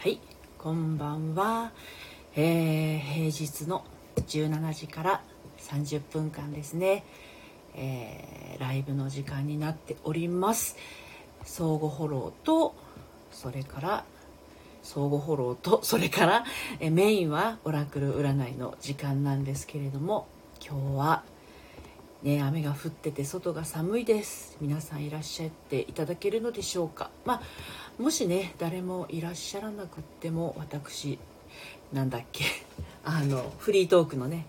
[0.00, 0.20] はい
[0.58, 1.72] こんばんは、
[2.36, 3.82] えー、平日の
[4.28, 5.22] 17時から
[5.58, 7.04] 30分間ですね、
[7.74, 10.76] えー、ライブの時間になっております。
[11.42, 12.76] 相互フォローと
[13.32, 14.04] それから
[14.84, 16.44] 相互フォローとそれから、
[16.78, 20.28] えメインはオラクル占いの時間なんですけれども
[20.64, 21.24] 今日は
[22.22, 24.56] ね、雨が降ってて外が寒いです。
[24.60, 27.42] 皆さんいらっしゃっていただけるのでしょうか、まあ、
[28.02, 31.18] もしね誰もいらっしゃらなくっても私
[31.92, 32.44] なんだっけ
[33.04, 34.46] あのフリートークのね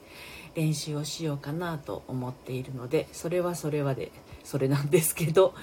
[0.55, 4.11] 練習をしようかなと思っているのでそれはそれはで
[4.43, 5.53] それなんですけど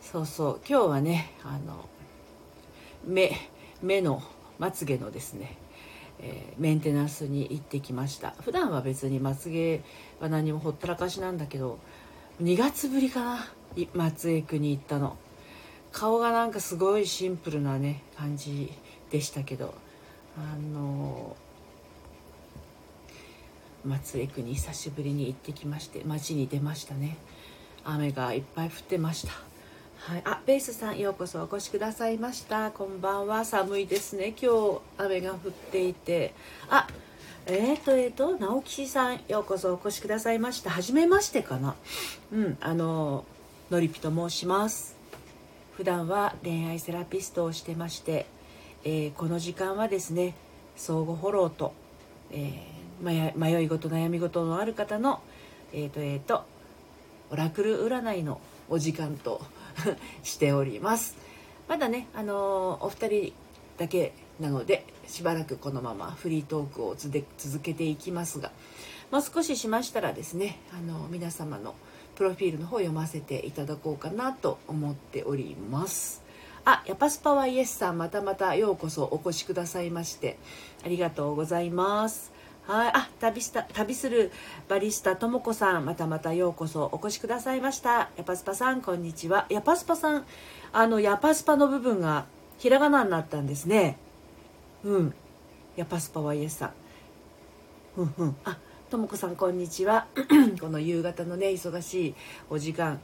[0.00, 1.88] そうそう今日はねあの
[3.04, 3.50] 目
[3.82, 4.22] 目の
[4.58, 5.56] まつげのですね
[6.20, 8.34] えー、メンテナンスに行ってきました。
[8.40, 9.82] 普段は別にまつげ
[10.20, 11.78] は何もほったらかしなんだけど
[12.42, 13.48] 2月ぶりかな
[13.94, 15.16] 松江区に行ったの。
[15.92, 18.72] 顔がなんかすごいシンプルなね感じ
[19.10, 19.74] でしたけど
[20.36, 21.36] あの
[23.84, 27.16] 松江区に久しぶりに行ってきまして街に出ましたね。
[27.84, 29.53] 雨がいっぱい降ってました。
[30.06, 32.70] はい、あベースさんようこそお越しくださいました。
[32.72, 33.46] こんばんは。
[33.46, 34.34] 寒いですね。
[34.38, 36.34] 今日雨が降っていて。
[36.68, 36.86] あ
[37.46, 40.68] えーとえーと直吉さんようこそお越しくださいました。
[40.68, 41.74] 初めましてかな。
[42.34, 43.24] うんあの
[43.70, 44.94] のりぴと申します。
[45.74, 48.26] 普段は恋愛セラピストをしてまして、
[48.84, 50.34] えー、この時間はですね
[50.76, 51.72] 相互フォローと、
[52.30, 55.22] えー、迷い事悩み事のある方の
[55.72, 56.44] えーとえーと
[57.30, 59.40] オラクル占いのお時間と
[60.22, 61.16] しております。
[61.68, 63.32] まだねあのお二人
[63.78, 68.52] だけなのでしばらくこのままフリートークを続けていきますが
[69.10, 71.74] もう少ししましたらですねあの皆様の
[72.16, 76.22] プロフィールの方を読ませていただこうかなと思っております。
[76.66, 80.38] あヤパスパワイエスさんまたまたようこそお越しくださいまして
[80.82, 82.33] ありがとうございます。
[82.66, 84.32] はい、あ、旅した、旅する
[84.68, 88.08] バリスタともこさん、またまたようこそお越しくださいました。
[88.16, 89.44] ヤパスパさん、こんにちは。
[89.50, 90.24] ヤパスパさん、
[90.72, 92.24] あの、ヤパスパの部分が
[92.56, 93.98] ひらがなになったんですね。
[94.82, 95.14] うん。
[95.76, 96.72] ヤパスパはイエスさん。
[97.98, 98.36] うんうん。
[98.44, 98.56] あ、
[98.88, 100.06] ともこさん、こんにちは。
[100.58, 102.14] この夕方のね、忙しい
[102.48, 102.98] お時間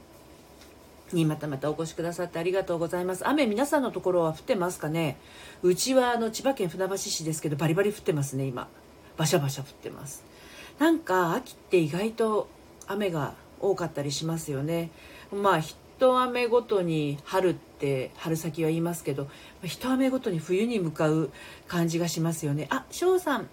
[1.13, 3.27] にまたまたお越しくださってありがとうございます。
[3.27, 5.17] 雨、皆さんのところは降ってますかね？
[5.61, 8.67] うちは、あの、千葉県船橋市ですけど、バリバリ降ってますね、今。
[9.21, 10.23] バシャバシャ降ってます。
[10.79, 12.47] なんか秋って意外と
[12.87, 14.89] 雨が多かったりしますよね。
[15.31, 15.77] まあ一
[16.19, 19.27] 雨ごとに春って春先は言いますけど
[19.63, 21.29] 一雨ごとに冬に向かう
[21.67, 22.65] 感じがしますよね。
[22.71, 23.47] あ翔さん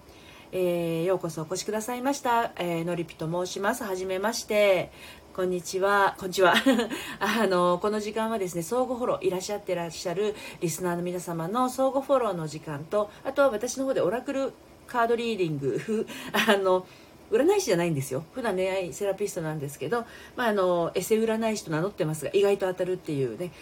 [0.53, 3.85] えー、ようこそお越しくださいました、えー、のりぴと申します。
[3.85, 4.91] はじめまして。
[5.37, 6.17] こんにちは。
[6.19, 6.55] こんにちは。
[7.21, 14.55] あのこの時間はですね相互フォローいらっしゃってらっしゃるリスナーの皆様の相互フォローの時間とあとは私の方でオラクル
[14.89, 16.87] カードリーディング あの
[17.31, 18.25] 占い師じゃないんですよ。
[18.33, 23.53] 普段恋愛セラピストなんですけど、まあ、あのエセ占い師と名乗ってますが意外と当たるっていうね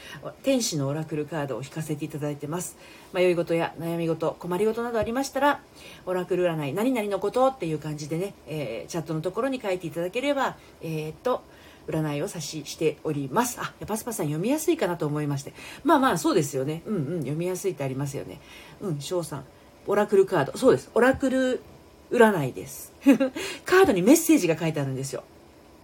[0.45, 2.77] 天使のオラクルカードを引かせていただいてます。
[3.13, 5.61] 迷い事や悩み事困り事などありましたら
[6.07, 11.43] オラクル占い何々のことっていう感じでね、えー、チャットのところに書いていただければえー、っと
[11.89, 13.59] 占いを指ししております。
[13.61, 15.53] あパスパさん読みやすいかなと思いまして。
[15.85, 16.83] まあまあそうですよね。
[16.87, 18.41] うんうん読みやすいってありますよね。
[18.81, 19.45] うん翔さん。
[19.87, 20.57] オラクルカード。
[20.59, 20.91] そうです。
[20.95, 21.63] オラクル
[22.11, 22.93] 占いです。
[23.65, 25.25] カードにメッセージが書いてあるんですよ。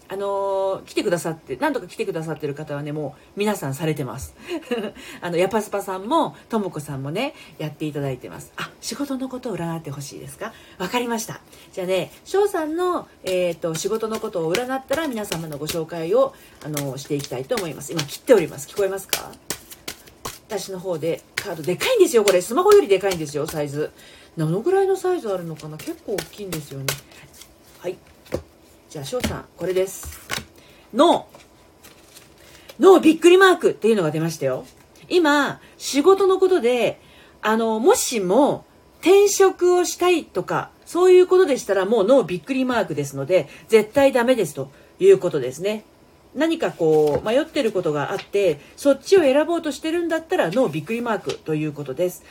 [0.08, 4.34] あのー、来てくださって何度か来てくださってる方はねもう皆さんされてます。
[5.22, 8.52] あのヤパスパさんもともこさんもねやっていただいてます。
[8.58, 10.52] あ仕事のことを占ってほしいですか？
[10.76, 11.40] 分かりました。
[11.72, 17.92] じゃあね翔さんの、えーと、と仕事のことを占ったら皆様のご紹介を、あのー、していきたいと思います。
[17.92, 18.68] 今切っております。
[18.68, 19.30] 聞こえますか？
[20.58, 22.24] 私の方でカードでかいんですよ。
[22.24, 23.90] これスマホよりでかいんですよサイズ。
[24.36, 25.78] どのぐらいのサイズあるのかな？
[25.78, 26.86] 結構大きいんですよね。
[27.78, 27.96] はい。
[28.90, 30.20] じゃあ翔さんこれです。
[30.92, 34.66] ノーノーびっくりマークっていうのが出ましたよ。
[35.08, 37.00] 今仕事のことで
[37.40, 38.66] あのもしも
[39.00, 44.70] 転職をしたいとかそういうことでしたらもうノーびっくりマークですので絶対ダメですと
[45.00, 45.84] いうことですね。
[46.34, 52.24] 何かこう迷ってることがあってそっちを選ぼうとしてるんだったらノーびっくりマークということです。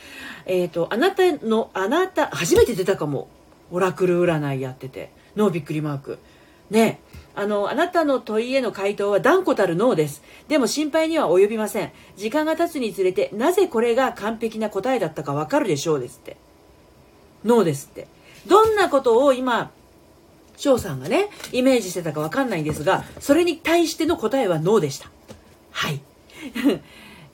[0.46, 3.28] えっ、ー、とあなたのあなた初めて出たかも。
[3.72, 5.10] オラクル占いやってて。
[5.34, 6.18] ノーびっくりマーク。
[6.70, 7.00] ね。
[7.34, 10.22] あのあなたの問いへの回答は断固たるノーです。
[10.48, 11.90] でも心配には及びません。
[12.16, 16.36] 時間が経つにつれてなぜこれが完璧な答えだったかわかるでしょうですって。
[17.44, 18.06] ノーですって。
[18.46, 19.70] どんなことを今
[20.62, 25.10] 翔さんがね、イメージしてたかわかんないんですが、それに対しての答えはノーでした。
[25.72, 26.00] はい。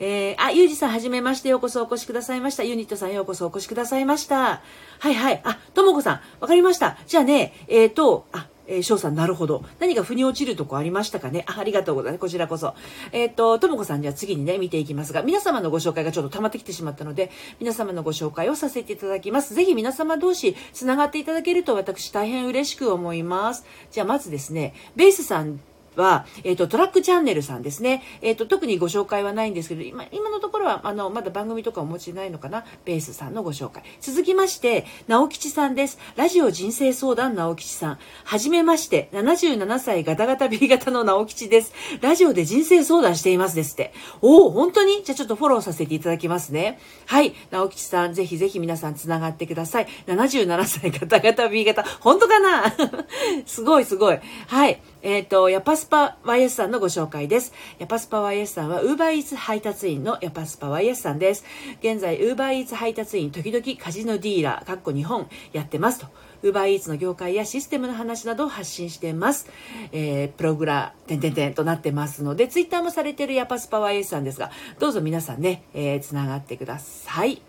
[0.01, 2.63] えー、あ、ゆうじさんはじめまして、ようこそお越しくださいました。
[2.63, 4.63] ユニットさんようこそお越しくださいました。
[4.99, 5.41] はいはい。
[5.45, 6.97] あ、ともこさん、わかりました。
[7.07, 9.65] じゃあね、えっ、ー、と、あ、えー、翔さん、なるほど。
[9.81, 11.45] 何か腑に落ちるとこありましたかね？
[11.47, 12.21] あ ありがとうございます。
[12.21, 12.75] こちらこそ。
[13.13, 19.55] えっ、と、ともこさんじゃあ次にね、見ていきますが、皆様のご紹介がちょっと溜まってきてしまったので、皆様のご紹介をさせていただきます。
[19.55, 23.65] ぜひ皆様同士、つながっていただけると私大変嬉しく思います。
[23.91, 25.61] じゃあまずですね、ベースさん
[25.99, 28.03] は、えっ、ー、と、トラックチャンネルさんですね。
[28.23, 32.65] えっ、ー、と、特にご紹介はないんですけど、今、今のところは、あの、まだ番組とかお持ちないのかな？
[32.85, 33.83] ベースさんのご紹介。
[34.01, 35.99] 続きまして、直吉さんです。
[36.17, 37.99] ラジオ人生相談直吉さん。
[38.25, 41.73] はじめまして、77歳ガタガタ B 型の直吉です。
[42.01, 43.93] ラジオで人生相談していますですって。
[44.23, 45.03] おお、本当に？
[45.05, 46.79] じゃあちょっとフォローさせていただきますね。
[47.07, 47.35] はい。
[47.51, 49.89] 直吉さん、ぜひぜひ皆さん繋がってください。
[50.07, 51.83] 77歳ガタガタ B 型。
[52.01, 52.75] 本当かな？
[53.47, 54.19] すごいすごい。
[54.47, 54.81] はい。
[55.03, 57.53] えっ、ー、と、ヤパスパ YS さんのご紹介です。
[57.79, 61.45] ヤパスパ YS さんは、ウーバーイーツ配達員のヤパスパ YS さんです。
[61.81, 66.07] 現在、ウーバーイーツ配達員、時々カジノディーラー、かっこ日本、やってますと。
[66.43, 69.49] ウーバーイーツの業界やシステムの話などを発信してます。
[69.93, 77.43] えー、プログラー、てんてんてんとなってますので、ツイッターもされてるヤパスパ YS さんですが、どうぞ皆さんね、えー、つながってください。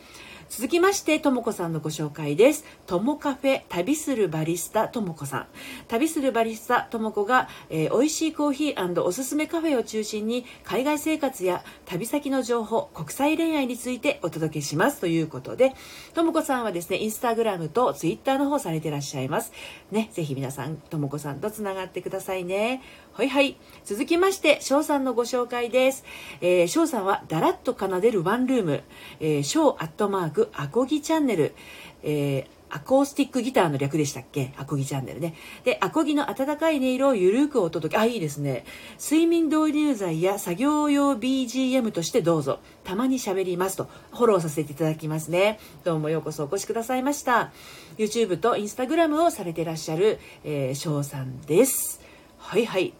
[0.49, 2.65] 続きまして、ともこさんのご紹介です。
[2.87, 5.47] ともカフェ旅するバリスタともこさん。
[5.87, 15.75] 旅するバリスタともこが、えー、美味しいコーヒーおすすめカフェを中心に海外生活や旅先の情報、国際恋愛についてお届けしますということで、
[16.15, 19.51] ともこさんはですね、インスタグラムとツイッターの方されてらっしゃいます。
[19.91, 22.81] ね、ぜひ皆さん、ともこさんとつながってくださいね。
[23.19, 23.57] はいはい。
[23.83, 26.05] 続きまして、翔さんのご紹介です。
[26.39, 28.83] えー、翔さんは、だらっと奏でるワンルーム、
[29.19, 31.53] えー、翔アットマーク、アコギチャンネル、
[32.01, 34.53] えー、アコースティックギターの略でしたっけ？
[34.55, 35.35] アコギチャンネルね。
[35.65, 37.99] で、アコギの温かい音色をゆるくお届け。
[37.99, 38.63] あ、いいですね。
[39.03, 42.59] 睡眠導入剤や作業用 BGM としてどうぞ。
[42.85, 45.59] たまに喋りますと、フォローさせていただきますね。
[45.83, 47.51] どうもようこそお越しくださいました。
[47.97, 51.99] YouTube と Instagram をされていらっしゃる、えー、翔さんです。
[52.37, 52.93] はいはい。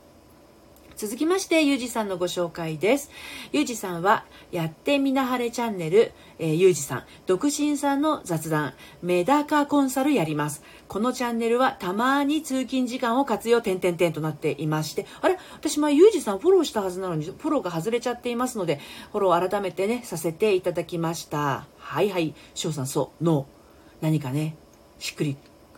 [1.00, 3.10] 続きまして、ゆうじさんのご紹介です。
[3.54, 10.62] ゆうじさんは、やってみなはれチャンネル、えー、ゆうじさん、独身さんの雑談、メダカコンサルやります。
[10.90, 15.38] このチャンネルはたまに通勤時間を活用、点々点となっていまして、あれ？
[15.54, 18.82] 私前、ゆうじさんフォローしたはずなのに、フォローが外れちゃっていますので、
[19.14, 21.66] フォロー改めてね、させていただきました。
[21.78, 22.36] はいはい。
[22.54, 23.46] 翔さん、そう、ノー。
[24.02, 24.58] 何かね、
[24.98, 25.38] しっくり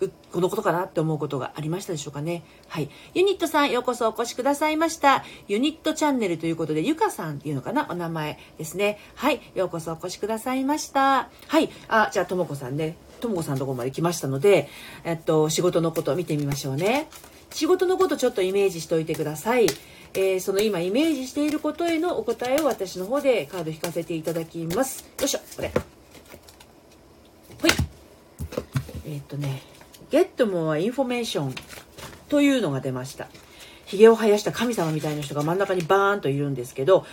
[0.10, 2.44] このことかなって思うことがありましたでしょうかね。
[2.68, 2.90] はい。
[3.14, 5.24] ユニットさん、ようこそお越しくださいました。
[5.48, 8.98] ユニットチャンネルということで、ゆかさんっていうのかなお名前ですね。
[9.16, 9.42] はい。
[9.54, 11.30] ようこそお越しくださいました。
[11.48, 11.70] はい。
[11.88, 12.96] あ、じゃあ、ともこさんね。
[13.20, 14.70] ともこさんのとこまで来ましたので、
[15.04, 17.08] えっと、仕事のことを見てみましょうね。
[17.52, 19.68] 仕事のことちょっとイメージしておいてください。
[20.14, 25.06] えー、その今イメージしていることへのお答えを私の方でカード引かせていただきます。
[25.20, 25.72] よいしょ、これ。
[27.62, 27.72] ほい。
[29.06, 29.62] えー、っとね、
[30.12, 31.54] Get more information
[32.30, 33.28] というのが出ました。
[33.86, 37.06] 髭を生やした神様みたいな人が真ん中にバーンといるんですけど、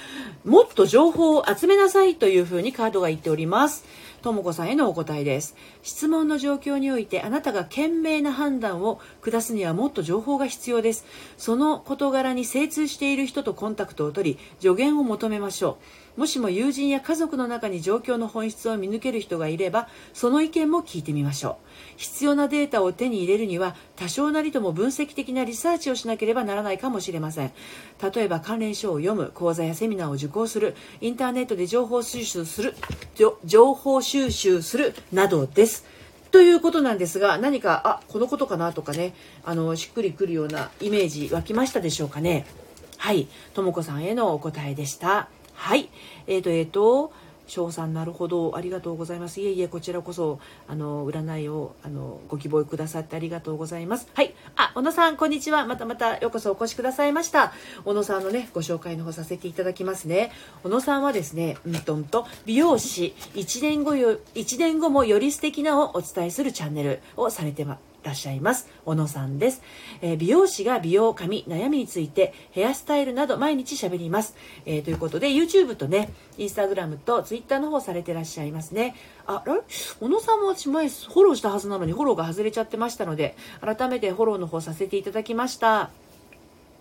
[0.45, 3.85] もっと情報を集めなさいというふうにカードが言っております。
[4.23, 5.57] ともこさんへのお答えです。
[5.83, 11.05] 質問の状況においてあなたが賢明な判断を下すにはもっと情報が必要です。
[11.37, 16.08] その事柄に精通している人とコンタクトを取り、助言を求めましょう。
[16.19, 21.67] もしも友人や家族の中に状況の本質を見抜ける人がいればその意見も聞いてみましょう。
[21.97, 27.53] 必要なデータを手に入れるには多少なりとも分析的なリサーチをしなければならないかもしれません。
[28.13, 32.75] 例えば関連書を読む講座やセミナーを受講するインターネットで情報収集する
[33.45, 35.85] 情報収集するなどです。
[36.33, 42.45] ということなんですが何かあこのことかなとかねあのしっくりくるようなイメージ湧きましたでしょうかね。
[42.97, 43.29] はい。
[43.55, 45.29] とも子さんへのお答えでした。
[45.59, 45.91] はい。
[46.29, 47.13] えっ、ー、と、えっ、ー、と、
[47.49, 48.57] 翔さん、なるほど。
[48.57, 49.41] ありがとうございます。
[49.41, 50.39] いえいえ、こちらこそ、
[50.69, 54.07] あの、占いを、あの、ご希望くださってありがとうございます。
[54.15, 54.35] はい。
[54.55, 55.67] あ、小野さん、こんにちは。
[55.67, 57.53] またまた、ようこそお越しくださいました。
[57.85, 60.31] 小野さんのね、ご紹介の方させていただきますね。
[60.63, 67.98] 小野さんはですね、うんとんと、美容師、1年後よ、1年後もより素敵なをお伝えするチャンネルをされてます。
[68.09, 68.69] らっしゃいます。
[68.85, 69.63] 小野さんです。
[70.01, 74.35] えー、美容師が美容、髪、悩みについてヘアスタイルなど毎日喋ります。
[74.67, 78.97] えー、ということで YouTube とね、Instagram と Twitter の方されてらっしゃいますね。
[79.27, 79.61] あ、あれ？
[80.01, 85.91] 小野さんも私前フォローしたはずなのにフォローが外れちゃってましたので、改めてフォローの方させていただきました。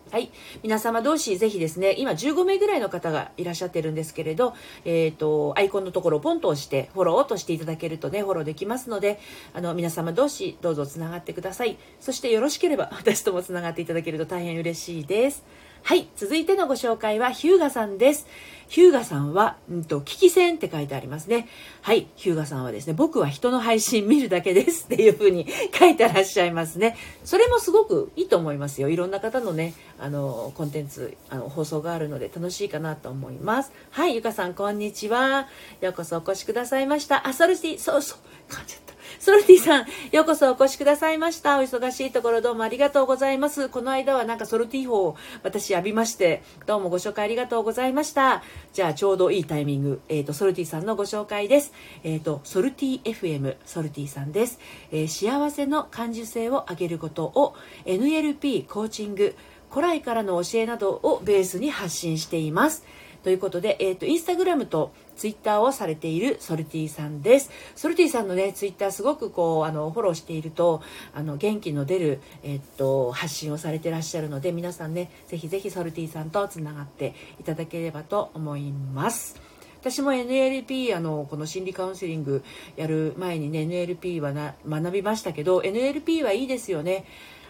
[0.09, 0.31] はい。
[0.63, 4.53] 皆様同士、ぜひですね、今15名ぐらいの方がいらっしゃってるんですけれど、
[4.85, 9.19] えっ、ー、と、アイコンのところをポンと押して、フォローとしていただけるとね、フォローできますので、
[9.53, 11.77] あの、皆様同士、どうぞつながってください。
[11.99, 15.43] そしてよろしければ、私ともつながっていただけると大変嬉しいです。
[15.83, 18.27] はい続いてのご紹介はヒューガさんです
[18.69, 21.47] ヒューガさんは、うんと、危機戦って書いてありますね。
[21.81, 26.97] はい、ヒューガさんはですね、僕は人の配信見るだけですっていう風に書いてらっしゃいますね。
[27.23, 28.89] それもすごくいいと思いますよ。
[28.89, 33.71] いろんな方のね、あの、コンテンツ、あの、放送があるので楽しいかなと思います。
[33.91, 35.47] はい、ゆかさん、こんにちは。
[35.79, 37.25] ようこそお越しくださいました。
[37.25, 38.19] あ、ソルティ、そうそう、
[38.51, 38.96] 噛んじゃった。
[39.19, 41.57] ソルティさん、ようこそお越しくださいました。
[41.59, 43.67] お忙しいところどうもありがとうございます。
[43.67, 48.43] この間はなんかソルティ法を私浴びまして、どうもご紹介ありがとうございました。
[48.73, 51.73] じゃあちょうどいいタイミング、えっ、ー、と、ソルティさんのご紹介です。
[52.03, 54.59] えっ、ー、と、ソルティ FM、ソルティさんです。
[54.91, 57.55] えー、幸せの感受性を上げることを
[57.85, 59.35] NLP コーチング、
[59.71, 62.85] 古来からの教えなどをベースに発信しています。
[63.23, 67.49] ということで、えっ、ー、と、インスタグラムとツイッターをされているソルティさんです。
[67.75, 70.81] ソルティさんのね、ツイッターすごくこう、あの、フォローしていると、
[71.13, 79.57] あの、元気の出る、えっ、と、発信をされてらっしゃるので、皆さんね、ぜひぜひソルティさんとつながっていただければと思います。
[79.79, 82.43] 私も NLP あのこの心理カウンセリング
[82.75, 87.05] やる前にね NLP はな学びましたけど NLP はいいですよね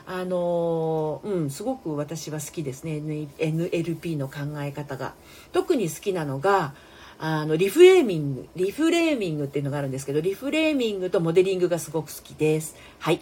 [0.05, 3.01] あのうんすごく私は好きですね
[3.39, 5.13] NLP の考え方が
[5.51, 6.73] 特に好きなのが
[7.19, 12.75] あのリフレーミングリフレーミングっていうのがあるんですけどリフレーミングとモデリングがすごく好きです。
[12.99, 13.21] はい。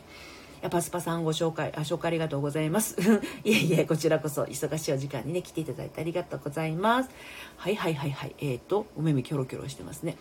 [0.69, 2.95] パスパさんご紹介あ紹介ありがとうございます。
[3.43, 7.09] いえいえこちらこそ忙しいお時間にね来ていただいてありがとうございます。
[7.57, 8.35] はいはいはいはい。
[8.39, 10.17] えっ、ー、とお目目キョロキョロしてますね。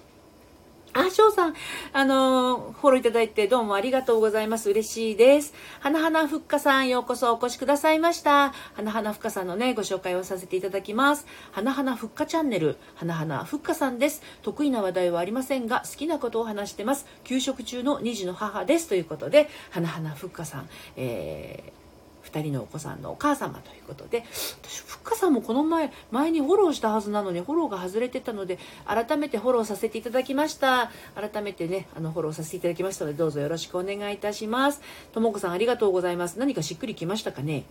[0.94, 1.54] あ、翔さん、
[1.92, 4.70] あの、フォローいただいてどうもありがとうございます。
[4.70, 5.52] 嬉しいです。
[5.80, 8.52] 花花ふっかさん、ようこそお越しくださいました。
[8.74, 11.26] 花花ふっかさんのね、ご紹介をさせていただきます。
[11.50, 14.22] 花花ふっかチャンネル、花花ふっかさんです。
[14.42, 17.06] 得意な話題はありませんが、好きなことを話してます。
[17.24, 18.88] 給食中の2児の母です。
[18.88, 21.83] ということで、花花ふっかさん、えー
[22.24, 24.24] 2人のお子さんのお母様ということで
[24.62, 34.80] 私ふっかさんもこの前前にフォローしたはずなのにフォローが外れてたので改めてフォローさせていただきました改めてねあのフォローさせていただきましたのでどうぞよろしくお願いいたします
[35.12, 37.64] ともこさんありがとうございます何かしっくりきましたかね？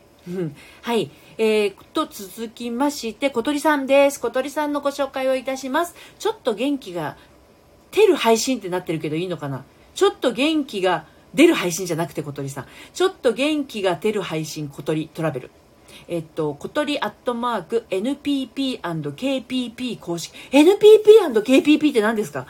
[0.81, 1.11] はい。
[1.37, 4.21] えー、と続きまして、小鳥さんです。
[4.21, 5.95] 小鳥さんのご紹介をいたします。
[6.17, 7.17] ちょっと元気が、
[7.91, 9.65] 出る配信ってなってるけどいいのかな？
[9.93, 12.65] ちょっと元気が出る配信じゃなくて小鳥さん。
[12.93, 15.51] ちょっと元気が出る配信小鳥トラベル。
[16.07, 20.33] えっと、小鳥アットマーク NPP&KPP 公式。
[20.51, 22.45] NPP&KPP って何ですか？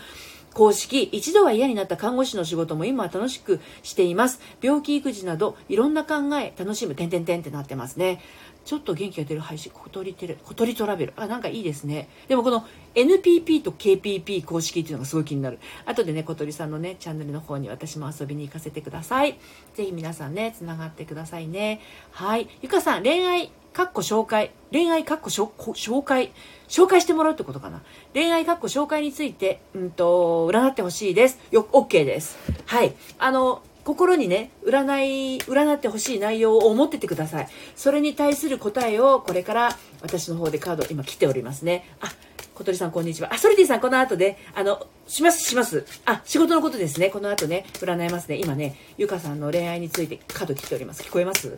[0.53, 4.39] 公式、一度は嫌になった看護師の仕事も今は楽しくしています。
[4.61, 8.21] 病気育児などいろんな考え、楽しむ、てんてんてんってなってますね。
[8.65, 11.13] ちょっと元気が出る配信、小鳥テレ、小鳥トラベル。
[11.17, 12.07] あ、なんかいいですね。
[12.27, 12.65] でもこの
[12.95, 15.59] NPP と KPP 公式っていうのがすごい気になる。
[15.85, 19.37] 後でね、小鳥さんのね、チャンネルの方に私も遊びに行かせてください。
[19.73, 21.81] ぜひ皆さんね、つながってくださいね。
[22.11, 22.47] はい。
[22.61, 24.51] ゆかさん、恋愛、かっこ紹介。
[24.71, 26.31] 恋愛かっこ紹介。
[26.69, 27.81] 紹介してもらうってことかな。
[28.13, 31.39] 恋愛かっこ紹介について、うんと、占ってほしいです。
[31.51, 32.37] よ、OK です。
[32.65, 32.93] はい。
[33.17, 37.47] あの、心にね占い占ってほしい内容を思っててください。
[37.75, 41.85] それに対する答えをこれから私の方でカード今来ておりますね。
[42.01, 42.11] あ
[42.55, 43.33] 小鳥さんこんにちは。
[43.33, 45.85] あソルティさんこの後であのしますします。
[46.05, 47.09] あ仕事のことですね。
[47.09, 48.37] この後ね占いますね。
[48.37, 51.03] 今ねゆかさんの恋愛についてカード切っております。
[51.03, 51.57] 聞こえます？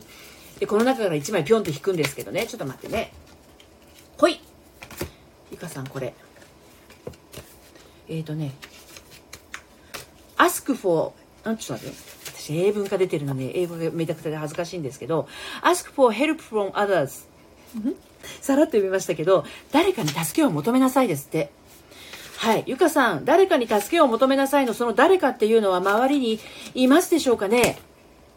[0.60, 2.48] でこの中から1枚ピョンと引くんですけどね。
[2.48, 3.12] ちょっと待ってね。
[4.18, 4.40] ほい。
[5.52, 6.14] ゆかさんこれ。
[8.08, 8.52] えっ、ー、とね。
[10.38, 11.12] Ask for
[11.44, 12.15] あちょっと待って
[12.46, 15.28] 私英文化出てるので英語がめちゃくちゃ恥ずかしいんですけど
[15.64, 17.26] ask for help from others
[18.42, 21.50] さらっと読みましたけど誰かに助けを求めなさいですって
[22.38, 22.64] はい。
[22.68, 26.40] ゆかさん、誰かに助けを求めなさいの、その誰かっていうのは周りに
[26.76, 27.80] いますでしょうかね？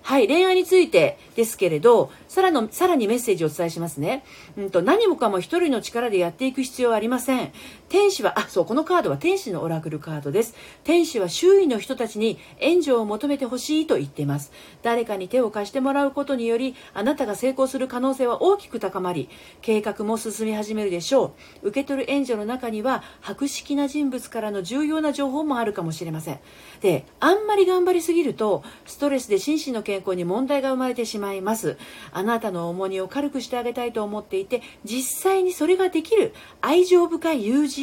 [0.03, 4.25] はい、恋愛についてですけれど、さらのさらにメッセージをお伝えしますね。
[4.57, 7.53] うんと、何もかも一人の力でやっていく必要はありません。
[7.89, 10.55] 天使は、あ、そう、このカードは天使のオラクルカードです。
[10.85, 14.53] 天使は周囲の人たちに援助を求めてほしいと言っています。
[14.83, 19.29] 誰かに手を貸してもらうことにより、あなたが成功する可能性は大きく高まり、
[19.63, 21.69] 計画も進み始めるでしょう。
[21.69, 26.41] 受け取る援助の中には、博識な人物からの重要な情報もあるかもしれません。
[26.81, 31.77] で、あんまり頑張りすぎると、ストレスで心身の健康に問題が生まれてしまいます
[32.13, 37.78] あなたの重荷を軽くしてあげたいと思っていて実際にそれができる愛情深い友人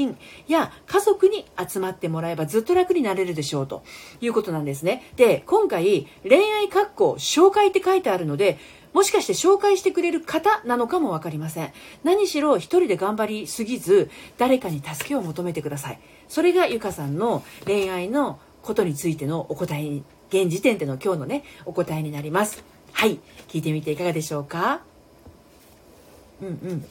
[0.48, 3.84] や家族に集まってもらえばずっと楽になれるでしょうと
[4.22, 5.12] いうことなんですね。
[5.16, 8.58] で今回恋愛括弧紹介って書いてあるので
[8.94, 11.74] もしかして紹介してくれる方なのかも分かりません。
[12.04, 16.00] 何しろ一人で頑張りすぎず誰かに助けを求めてください。
[16.30, 22.64] それがゆかさんの恋愛のことについてのお答え現時点での今日のねお答えになります。
[22.94, 23.20] はい。
[23.50, 24.82] 聞いてみていかがでしょうか？
[26.42, 26.86] うんうん。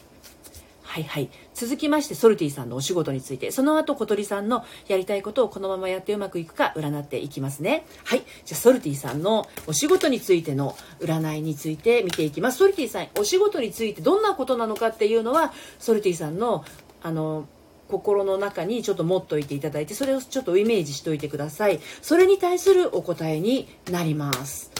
[0.94, 1.28] はいはい。
[1.54, 7.84] 続きまして、ソルティさんのお仕事について、その後、小鳥さんのやりたいことをこのままやってうまくいくか占っていきますね。
[8.04, 8.22] はい。
[8.44, 12.58] じゃあ、ソルティさんのお仕事についての占いについて見ていきます。
[12.58, 16.64] ソルティさん、お仕事についてどんなことなのかっていうのは、ソルティさんの、
[17.02, 17.48] あの、
[17.88, 21.80] 心の中にちょっと持っておいていただいて、それをちょっとイメージしておいてください。
[22.02, 24.70] それに対するお答えになります。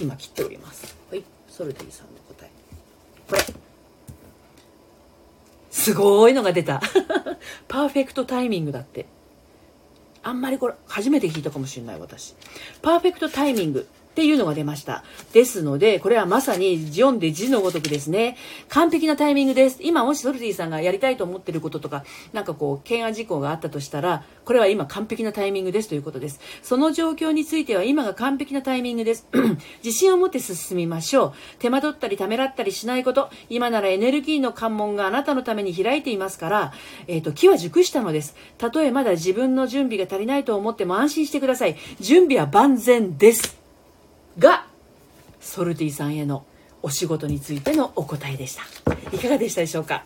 [0.00, 0.96] 今切っております。
[1.10, 1.22] はい。
[1.46, 2.50] ソルティさんの答え。
[3.28, 3.67] これ。
[5.78, 6.82] すごいのが出た。
[7.68, 9.06] パーフェクトタイミングだって。
[10.24, 12.34] あんまりこれ初めて聞いたかもしれない私。
[12.82, 13.86] パーフェクトタイミング。
[14.18, 15.04] っていうのが出ました。
[15.32, 18.36] ですので、これはまさに読んで字のごとくですね。
[18.68, 19.78] 完璧なタイミングです。
[19.80, 26.40] 今もしソルティさんがやりたいと思ってることとか、なんかこう、懸案事項があったとしたら、これは今完璧なタイミングですということです。
[26.62, 29.28] その状況については今が完璧なタイミングです。
[29.84, 31.32] 自信を持って進みましょう。
[31.60, 33.30] 手間取ったりためらったりしないこと。
[33.48, 36.72] 今ならエネルギーの関門があなたのために開いていますから、
[37.06, 38.34] えっ、ー、と、木は熟したのです。
[38.58, 41.76] たとえまだ自分の準備が足りないと思っても安心してください。
[42.00, 43.67] 準備は万全です。
[44.38, 44.66] が
[45.40, 46.44] ソルティさんへの
[46.82, 48.62] お仕事についてのお答えでした。
[49.12, 50.04] いかがでしたでしょうか？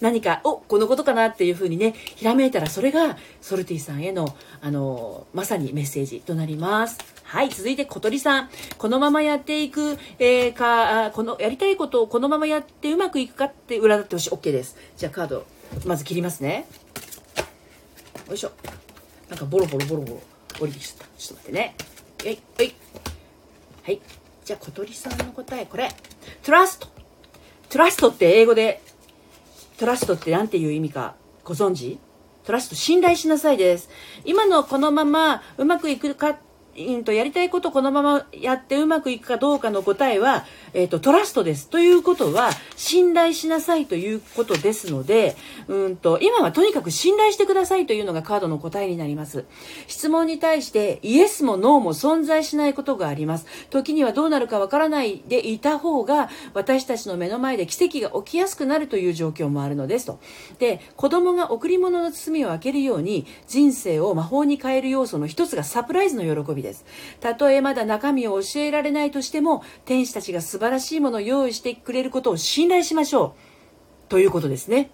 [0.00, 6.98] 何かおこのことかなっていうふうにねひらめいたらそれがソルティさんへのあのまさにメッセージとなります。
[7.24, 8.50] はい続いて小鳥さん。
[8.78, 14.30] このままやっていく、えー、かこのやりたいことをこのままやってうまくいくかって占ってほしい。
[14.30, 14.76] OK です。
[14.96, 15.44] じゃあカード
[15.84, 16.66] まず切りますね。
[18.28, 18.52] よいしょ。
[19.28, 20.22] なんかボロボロボロボロ
[20.60, 21.06] 降りてきちゃった。
[21.18, 21.74] ちょっと待ってね。
[22.24, 22.74] はいはい。
[23.84, 24.00] はい。
[24.44, 25.90] じゃあ小鳥さんの答えこれ。
[26.42, 26.88] トラスト
[27.68, 28.80] トラストって英語で。
[29.76, 31.98] トラストって何ていう意味かご存知？
[32.44, 33.90] トラスト信頼しなさいです。
[34.24, 36.38] 今のこのままうまくいくか
[37.04, 41.68] とやりたいことこのままやってうまくいくかどうかの答えは、えっ、ー、と、トラストです。
[41.68, 45.36] ということは、信頼しなさいということですので、
[45.68, 49.44] うんと、今はとにかく信頼してくださいというのがカードの答えになります。
[49.86, 53.46] 質問に対してイエスもノーも存在しないことがあります。
[53.70, 60.18] 時にはどうなるかわからないでいた方が、私たちの目の前で奇跡が起きやすくなるという状況もあるのですと。
[60.58, 66.84] で、子供が贈り物の包みを開けるように、人生を魔法に変える要素の一つがサプライズの喜びです。
[67.20, 73.36] たとえまだ中身を教えられないとしても、天使たちが素晴らしいものを用意してくれることを信頼しましょ
[74.08, 74.08] う。
[74.08, 74.90] ということですね。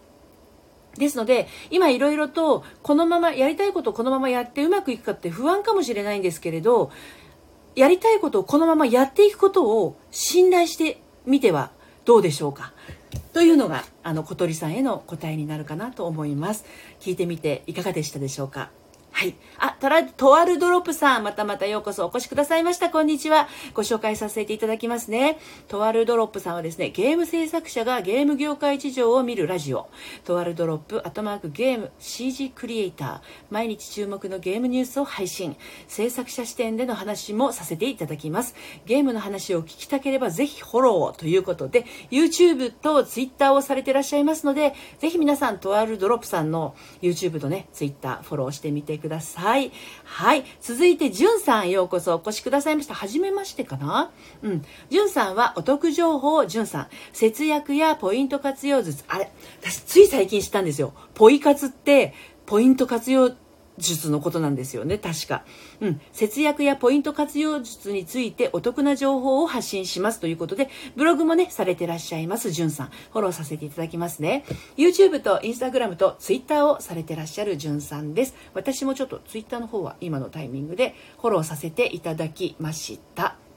[0.98, 6.90] ですので、今いろいろと、このまま、やりたいことをこのままやってうまくいくかって不安かもしれないんですけれど、
[7.76, 11.70] やりたいことをこのままやっていくことを信頼してみては
[12.04, 12.72] どうでしょうか。
[13.32, 16.64] というのが、あの、小鳥さんへの答えになるかなと思います。
[16.98, 18.70] 聞いてみていかがでしたでしょうか。
[19.12, 19.34] はい。
[19.58, 22.88] あ、トラ、とあるドロップさん、またまたようこそお越しくださいました。
[22.88, 23.48] こんにちは。
[23.74, 25.38] ご紹介させていただきますね。
[25.68, 29.90] とあるドロップさんはですね、ゲーム制作者がゲーム業界事情を見るラジオ。
[30.24, 33.20] とあるドロップ、アトマークゲーム CG クリエイター。
[33.50, 35.56] 毎日注目のゲームニュースを配信。
[35.86, 38.54] 制作者視点での話もさせていただきます。
[38.86, 48.99] ゲームの話を聞きたければぜひフォローということで、YouTube と Twitter をされていらっしゃいますので、ぜひ皆さん、とあるドロップさんの YouTube とね、Twitter フォローしてみてください。
[49.00, 49.72] ください。
[50.04, 50.44] はい。
[50.60, 52.94] 続いて、じゅんさん、ようこそお越しくださいました。
[52.94, 54.12] はじめましてかな？
[54.42, 54.64] うん。
[54.90, 56.88] じゅんさんはお得情報、じゅんさん。
[57.12, 59.02] 節約やポイント活用術。
[59.08, 59.32] あれ
[59.62, 60.92] 私、つい最近知ったんですよ。
[61.14, 62.14] ポイ活って、
[62.46, 63.30] ポイント活用
[63.80, 65.44] 術のことなんですよね、確か。
[65.80, 66.00] うん。
[66.12, 72.86] 節約やポイント活用術についてお得な情報を発信しますということで、ブログもね、されてらっしゃいます、じゅんさん。
[72.88, 74.44] フォローさせていただきますね。
[74.76, 78.34] YouTube と Instagram と Twitter をされてらっしゃるじゅんさんです。
[78.54, 83.49] 私もちょっと Twitter の方は今のタイミングでフォローさせていただきました。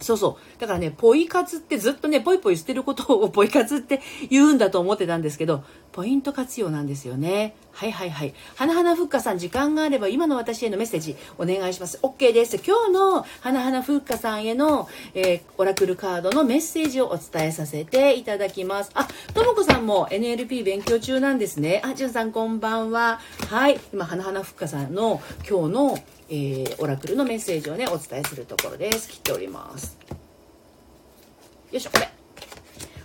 [0.00, 0.60] そうそう。
[0.60, 7.54] だからね、ポイ活ってずっとね、ポイポイ捨てることをポイ活って言うんだと思ってたんですけど、ポイント活用なんですよね。
[7.72, 8.34] はいはいはい。
[8.56, 11.98] 花々ふっかさん、時間があれば今の私へのメッセージお願いします。
[12.02, 12.56] OK です。
[12.56, 18.90] 今日の花々ふっかさんへの、えー、オラクルカードのメッセージをお伝えさせていただきます。
[18.94, 21.82] あ、ともこさんも NLP 勉強中なんですね。
[21.84, 23.20] あ、じゅんさんこんばんは。
[23.48, 23.78] はい。
[23.92, 25.98] 今、花々ふっかさんの今日の
[26.30, 29.08] えー、オラクルのメッセージをね、お伝えするところです。
[29.08, 29.98] 切っております。
[31.72, 32.08] よいしょ、これ。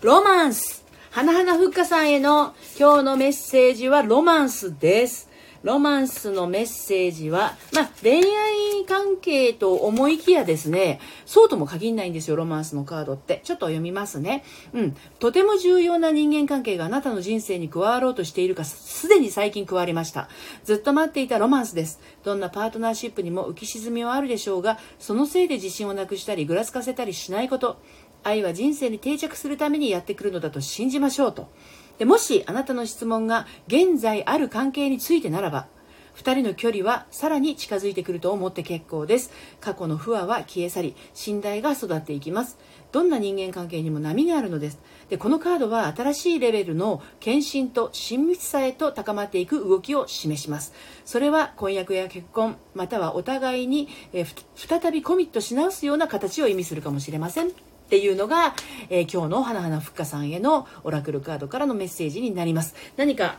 [0.01, 5.29] ロマンス花々ふっかさんへの今日のメッセージはロマンスです。
[5.65, 13.41] ロマンスのメッセージは、まあ、恋愛関係と思いきやですね、そうとも限らないんですよ、ロマンスのカードって。
[13.43, 14.43] ちょっと読みますね。
[14.73, 14.95] うん。
[15.17, 20.29] とても重要な人間関係があなたの人生に加わろうとしているか、すでに最近加わりました。
[20.65, 21.99] ずっと待っていたロマンスです。
[22.23, 27.81] どんなパートナーシップにも浮き沈みはあるでしょうが、そのせいで自信をなくしたり、ぐらつかせたりしないこと。
[28.21, 31.49] 愛は人生に定着するためにやってくるのだと信じましょうと。
[31.97, 35.67] でもしあなたの質問が現在ある関係についてならば、
[36.15, 39.31] 2人の距離はさらに近づいてくると思って結構です。
[39.59, 42.57] 過去の不和は消え去り信頼が育っていきます。
[42.91, 44.79] どんな人間関係にも波があるのです。
[45.09, 50.73] でこのカードは新しいレベルの献身と親密さへと高まっていく動きを示します。
[51.03, 57.64] それは婚約や結婚またはお互いに、え再びコミットし直すような形を意味するかもしれません。
[57.85, 58.55] っていうのが、
[58.89, 63.37] えー、今日の花々ふっかさんへのオラクルカードからのメッセージになります何か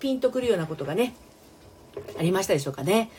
[0.00, 1.14] ピンとくるようなことがね
[2.18, 3.10] ありましたでしょうかね。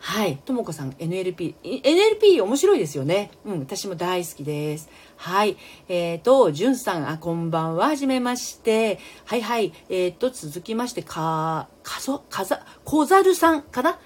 [0.00, 0.36] はい。
[0.36, 1.56] ともこさん、NLP。
[1.62, 3.30] NLP 面白いですよね。
[3.44, 4.88] うん、私も大好きです。
[5.16, 5.56] はい。
[5.88, 7.88] えっ、ー、と、じゅんさん、あ、こんばんは。
[7.88, 9.00] はじめまして。
[9.24, 9.72] はいはい。
[9.88, 13.98] えっ、ー、と、続きまして、か、かぞ、かざ、こざるさんかな？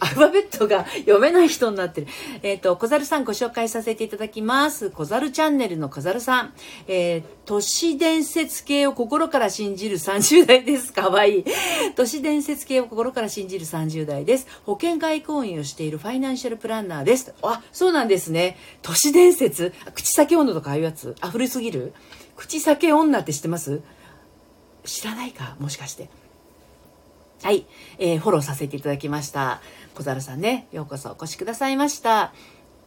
[0.00, 2.06] アルファベットが読めない人になってる。
[2.42, 4.90] えっ、ー、と、小猿さんご紹介させていただきます。
[4.90, 6.54] 小猿チャンネルの小猿さん。
[6.88, 10.92] えー、都市伝説系を心から信じる30代です。
[10.92, 11.44] かわいい。
[11.94, 14.46] 都市伝説系を心から信じる30代です。
[14.64, 17.34] 保険外交員をしているファイナンシャルプランナーです。
[17.42, 18.56] あ、そうなんですね。
[18.82, 19.72] 都市伝説？
[19.94, 21.14] 口先女とかああいうやつ？
[21.20, 21.92] あ、古すぎる？
[22.36, 23.82] 口先女って知ってます？
[24.84, 25.56] 知らないか？
[25.60, 26.08] もしかして。
[27.42, 27.66] はい、
[27.98, 29.62] えー、フォローさせていただきました。
[29.94, 32.32] 小猿さんね、ようこそお越しくださいました。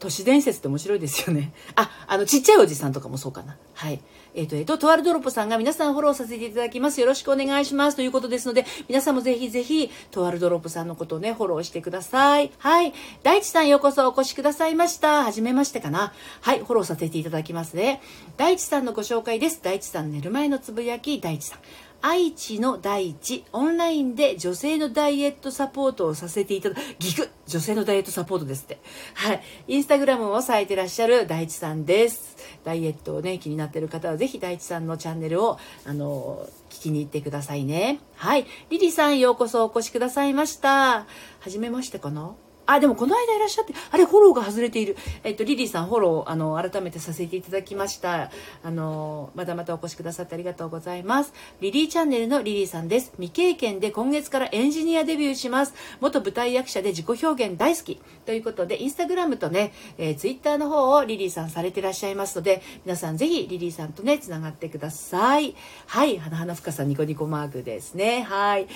[0.04, 1.54] 都市伝説って面白いですよね。
[1.76, 3.56] あ、あの、ちっちゃいおじさんとかもそうかな。
[3.74, 4.02] はい。
[4.36, 7.00] えっ、ー、と、えっ、ー、と、とあるドロップさんが皆さんフォローさせていただきます。
[7.00, 7.96] よろしくお願いします。
[7.96, 12.52] ということですので、皆さんもぜひぜひ、とあるドロップさんのことをね、フォローしてください。
[12.58, 12.94] はい。
[13.24, 15.24] 大地さんようこそお越しくださいました。
[15.24, 16.12] はじめましてかな。
[16.42, 16.60] はい。
[16.60, 18.02] フォローさせていただきますね。
[18.36, 19.62] 大地さんのご紹介です。
[19.64, 21.60] 大地さん寝る前のつぶやき、大地さん。
[22.06, 28.80] 愛知の第一オンラインで女性のダイエットサポートをさせていただギク女性のダイエットサポートですって。
[29.14, 29.42] はい。
[29.70, 32.36] インスタグラムをされてらっしゃる大地さんです。
[32.66, 38.02] ダイエットをね気になってる方はぜひ大地さんのチャンネルをあの聞きに行ってくださいね。
[38.16, 38.46] はい。
[38.70, 41.06] リリさんようこそお越しくださいました。
[41.40, 42.36] はじめましてかな？
[42.66, 44.96] あ、でもこの間いらっしゃって、あれ、フォローが外れている。
[45.24, 48.32] えっと、リリーさん、フォロー、あの、改めてさせていただきました。
[48.64, 51.34] あの、またまたお越しくださってありがとうございます。
[51.60, 53.12] リリーチャンネルのリリーさんです。
[53.18, 55.74] 未経験で今月からエンジニアデビューします。
[56.00, 58.02] 元舞台役者で自己表現大好き。
[58.26, 65.56] ということで、インスタグラムとね、えー、ツイッターの方をリリーさんされてらっしゃいますので、皆さんぜひリリーさんとね、つながってください。
[65.88, 68.24] はい、花々深さニコニコマークですね。
[68.24, 68.68] はい。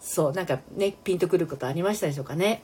[0.00, 2.62] そう、なんかね、ピンとくることありましたでしょうかね。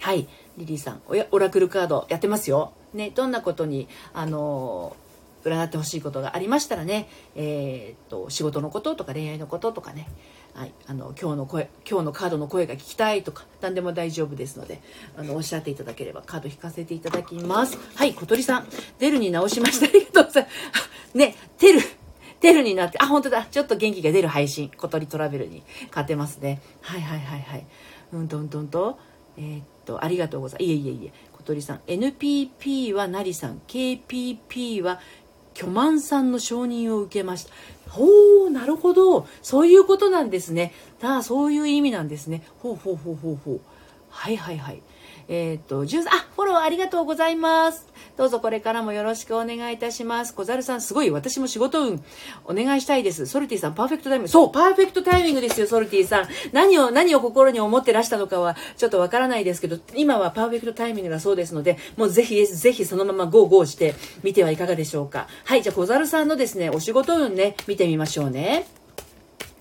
[0.00, 0.28] はい。
[0.56, 2.72] リリーさん、オラクルカードやってますよ。
[2.94, 10.08] ね、どんなことに、あのー、占ってほしいことがありましたらね、えー、っと、仕事のこととか恋愛のこととかね、
[10.56, 14.80] はい、あの今日の声今日のカードの声が聞きたいとか何でも大丈夫ですので
[15.14, 17.78] あのおっしゃっていただければカード引かせていただきます。
[17.94, 18.66] はい小鳥さん。
[18.98, 19.86] デルに直しました。
[19.86, 20.90] ありがとうございます。
[21.14, 21.80] ねテル
[22.40, 23.44] テルになってあ本当だ。
[23.44, 24.70] ちょっと元気が出る配信。
[24.70, 26.62] 小鳥トラベルに勝てますね。
[26.80, 27.66] はいはいはいはい。
[28.14, 28.98] うんとんとんと。
[29.38, 31.80] えー、っとありがとうございますいえいえいえ小鳥さん。
[31.86, 33.60] NPP はなりさん。
[33.68, 35.00] KPP は
[35.54, 37.52] 巨万さんの承認を受けました。
[37.90, 38.04] ほ
[38.46, 39.26] うなるほど。
[39.42, 40.72] そういうことなんですね。
[41.02, 42.42] ああそういう意味なんですね。
[42.60, 43.60] ほうほうほうほうほう。
[44.10, 44.82] はいはいはい。
[45.28, 47.86] えっ、ー、と、13、あ、フォローありがとうございます。
[48.16, 50.34] どうぞこれからもよろしくお願いいたします。
[50.34, 52.02] 小猿さん、すごい、私も仕事運、
[52.44, 53.26] お願いしたいです。
[53.26, 54.28] ソルティさん、パーフェクトタイミング。
[54.28, 56.28] そう、パーフェクトタイミングですよ、ソルティさん。
[56.52, 65.26] 何を、何を心に思ってらしたのかは、ちょっとわからないですけど、今はパーフェクトタイミングだそうですので、もうぜひ、ぜひそのままゴーゴーしてみてはいかがでしょうか。
[65.44, 68.66] はい、じゃあ小猿さんのですね、お仕事運ね、見てみましょうね。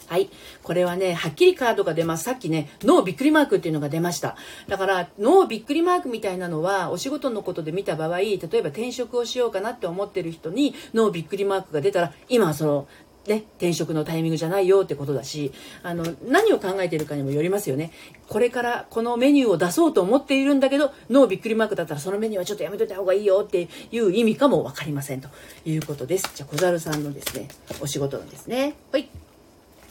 [0.08, 0.30] はい。
[0.64, 2.24] これはね、はっきりカードが出ます。
[2.24, 4.36] さっきね、ノーびっくりマークっていうのが出ました。
[4.68, 12.88] だから、ノーびっくりマークみたいなのは、お仕事のことで見た場合、例えば転職をしようかなって思ってる人に、ノーびっくりマークが出たら、今はその、
[13.28, 17.92] ね、転職のタイミングじゃないよってことだしあの何を考えているかにもよりますよね
[18.28, 25.30] これからこのメニューを出そうと思っているんだけどノーびっくりマークだったらそのメニューはちょっとやめといた方がいいよっていう意味かも分かりませんと
[25.66, 27.48] いうことですじゃあ小猿さんのですね
[27.82, 29.10] お仕事のですねはい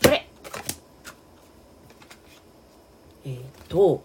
[0.05, 0.29] これ
[3.25, 4.03] えっ、ー、と、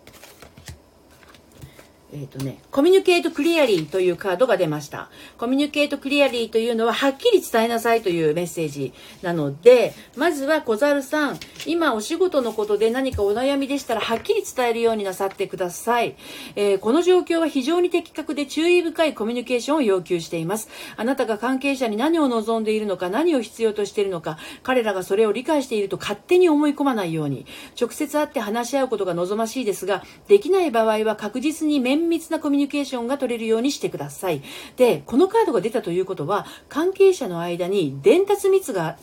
[2.11, 5.09] えっ、ー、とね、コミュニケートクリアリーというカードが出ました。
[5.37, 16.15] コミュニケートクリアリーというのは、はっきり伝えなさいというメッセージなので、まずは小猿さん、今お仕事のことで何かお悩みでしたら、はっきり伝えるようになさってください。
[16.55, 20.69] えー、この状況は非常に的確で注意深いコミュニケーションを要求しています。
[20.97, 27.45] あなたが関係者に何を望んでいるのか、何を必要としているのか、彼らがそれを理解していると勝手に思い込まないように、
[27.79, 34.41] 直接会って話し合うことが望ましいですが、できない場合は確実に面綿密なコミュニケーションが取れるようにしてください。
[34.77, 38.97] で、このカードが出たということは、関係者の間に伝達密が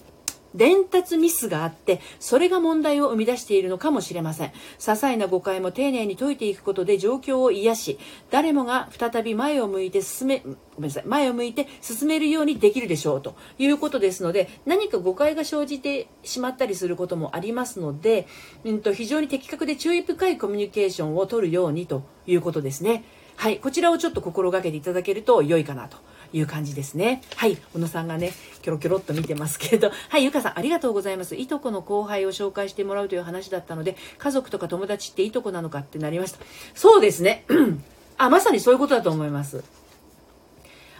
[0.57, 4.49] 伝達ミスがあって、それが問題を生み出しているのかもしれません。
[4.49, 7.99] 些細な誤解も丁寧に解いていくことで状況を癒し、
[8.31, 18.27] 誰もが再び前を向いて進め、ごめんなさい、前を向いて進めるようにできるでしょうということですので、何か誤解が生じてしまったりすることもありますので、
[18.65, 23.05] うんと非常に的確で注意深いコミュニケーションを取るようにということですね。
[23.37, 25.99] はい、こちらをちょっと心がけていただけると良いかなと
[26.37, 27.23] いう感じですね。
[27.37, 31.35] はい、小野さんがね、キョロキョロっと見てますけど、 はい、ゆかさんありがとうございます。
[31.35, 36.39] いとこの後輩を紹介してもらうという話だったので、家族とか友達っていとこなのかってなりました。
[36.75, 37.45] そうですね。
[38.19, 39.65] あ、まさにそういうことだと思います。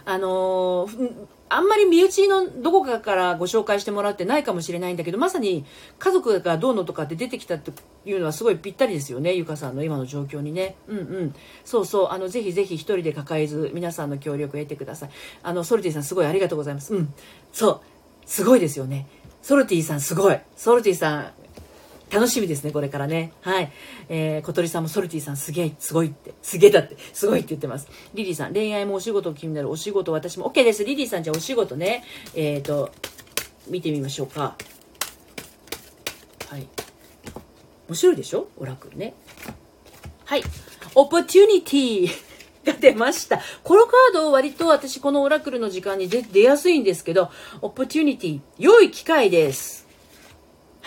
[0.05, 1.11] あのー、
[1.49, 5.65] あんまり身内のどこかからご紹介してもらってないかもしれないんだけど、まさに
[5.99, 7.71] 家族がどうのとかって出てきたって
[8.05, 10.75] いうのはすごいぴったりですよね、ゆかさんの今の状況にね。
[10.87, 11.35] うんうん。
[11.63, 15.09] そうそう、あの、ぜひぜひ一人で抱えず、皆さんの協力を得てください。
[15.43, 16.93] あの、ソルティさんすごいありがとうございます。
[16.93, 17.13] うん。
[17.51, 17.81] そう。
[18.25, 19.07] すごいですよね。
[19.41, 20.39] ソルティさんすごい。
[20.55, 21.31] ソルティさん、
[22.09, 23.33] 楽しみですね、これからね。
[23.41, 23.71] はい。
[24.09, 27.87] えー、小鳥さんもソルティさんすげえ、すごいって、すげえだって、すごいって言ってます。
[28.13, 30.85] リリーさん、恋愛もお仕事気になるお仕事、私も OK です。
[30.85, 32.91] リリーさん、じゃあお仕事ね、えっ、ー、と、
[33.67, 34.55] 見てみましょうか。
[36.49, 36.67] はい。
[37.89, 38.47] 面白いでしょ？
[38.57, 39.13] オラクルね。
[40.25, 40.43] はい。
[40.95, 42.09] オポチュニティ
[42.65, 43.41] が出ました。
[43.63, 47.29] このカード割と私このオラクルの時間に出やすいんですけど、
[47.61, 49.86] オポチュニティ、良い機会です。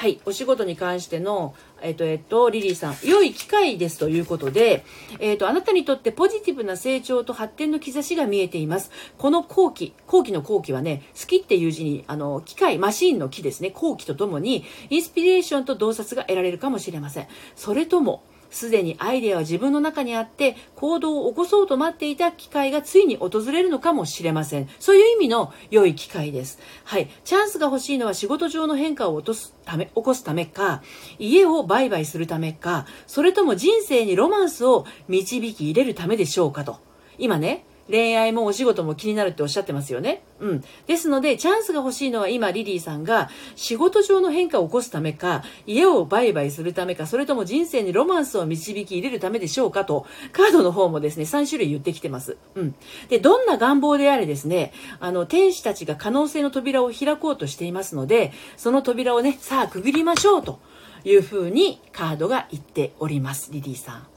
[0.01, 4.83] はい、お仕事に関しての、えっ、と、えっ、と、リリーさん、良い機会ですということで、
[5.19, 8.91] えっ、と、あなたにとってポジティブな成長と発展の兆しが見えています。
[9.19, 17.27] この後期、後期の後期はね、好きっていう字に、あの、機械、マシンの木ですね、後期とともに、インスピレーションと洞察が得られるかもしれません。
[17.55, 24.69] それとも、すでにアイデアは自分の中にあって行動を起こそうと待っていた機会がついに訪れるのかもしれません。
[24.79, 26.59] そういう意味の良い機会です。
[26.85, 27.09] はい。
[27.25, 30.83] チャンスが欲しいのは仕事上の変化を落とすため、起こすためか、
[31.19, 36.79] 家を売買するためか、それとも人生にロマンスを導き入れるためでしょうかと。
[37.19, 40.23] 今ね、恋愛もお仕事も気になるっておっしゃってますよね。
[40.41, 40.65] うん。
[40.87, 52.37] ですので、チャンスが欲しいのは今、リリーさんが仕事上の変化を起こすためか、家を売買するためか、それとも人生にロマンスを導き入れるためでしょうかと、カードの方もですね、3種類言ってきてます。
[52.55, 52.75] うん。
[53.09, 60.61] で、どんな願望であれですね、あの、天使たちが可能性の扉を開こうとしていますので、その扉をね、さあ、くぐりましょうと
[61.05, 64.10] いうふうにカードが言っております、リリーさん。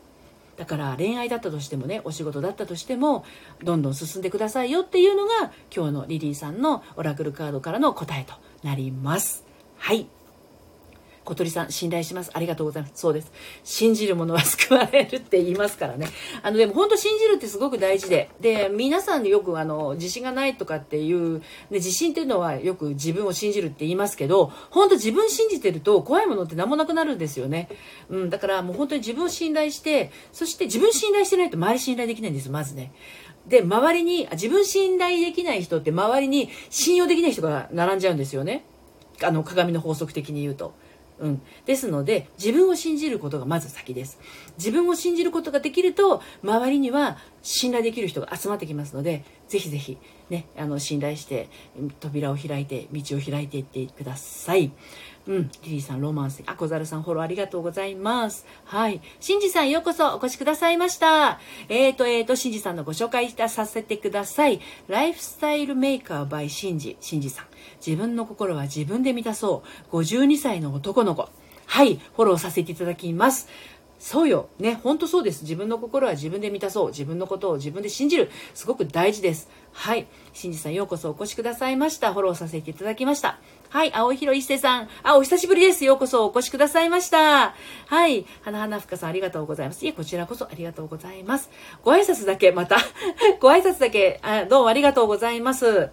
[0.57, 3.25] だから恋愛だったとしてもねお仕事だったとしても
[3.63, 9.43] どんどん進んでくださいよっていうのが今日のリリーさんのオラクルカードからの答えとなります。
[9.77, 10.07] はい。
[11.23, 12.31] 小鳥さん、信頼します。
[12.33, 12.93] ありがとうございます。
[12.95, 13.31] そうです。
[13.63, 16.07] 信じる者は救われるって言いますからね。
[16.41, 18.29] あの、でも本当信じるってすごく大事で。
[18.41, 27.69] で、皆さんでよくあの、自信がないとかっていう、ね、自信っていうのはよく自分を信じるって言いますけど、本当自分信じてると怖いものって何もなくなるんですよね。
[28.09, 32.91] うん、だからもう本当に自分を信頼して、そして自分信頼してないと周り信頼できないんです、まずね。
[33.47, 38.65] で、周りに、自分信頼できない人って周りに信用できない人が並んじゃうんですよね。
[39.21, 40.73] あの、鏡の法則的に言うと。
[41.19, 44.19] うん、ですので自分を信じることがまず先です。
[44.57, 49.97] 自分を信じることができると周りには信頼できる人が集まってきますのでぜひぜひ
[50.29, 51.49] ねあの信頼して
[51.99, 54.71] 扉を開いて道を開いていってください。
[55.25, 56.43] うん、リリーさん、ロマンス。
[56.45, 58.45] あ、小猿さん、フォローありがとうございます。
[58.65, 59.01] はい。
[59.21, 61.39] シンジさん、ようこそお越しくださいました。
[61.69, 64.59] えーと、えーと、シンジさんのご紹介させてください。
[64.87, 67.45] ライフスタイルメーカー by シンジ、シンジさん。
[67.85, 69.95] 自分の心は自分で満たそう。
[69.95, 71.29] 52歳の男の子。
[71.65, 73.47] はい、フォローさせていただきます。
[74.03, 74.49] そうよ。
[74.59, 75.43] ね、ほんとそうです。
[75.43, 76.87] 自分の心は自分で満たそう。
[76.89, 78.29] 自分のことを自分で信じる。
[78.53, 79.49] すごく大事です。
[79.71, 80.07] はい。
[80.33, 82.11] しんじさんようこそお越しくださいました。
[82.11, 83.39] フォローさせていただきました。
[83.73, 83.91] はい。
[83.91, 84.89] 青広一世さん。
[85.01, 85.83] あ、お久しぶりです。
[85.83, 87.55] ようこそお越しくださいました。
[87.87, 88.23] はい。
[88.43, 89.83] 花花ふかさんありがとうございます。
[89.83, 91.49] いえ、こちらこそありがとうございます。
[91.83, 92.77] ご挨拶だけ、また
[93.41, 95.89] ご挨拶だけあ、どうもありがとうございます。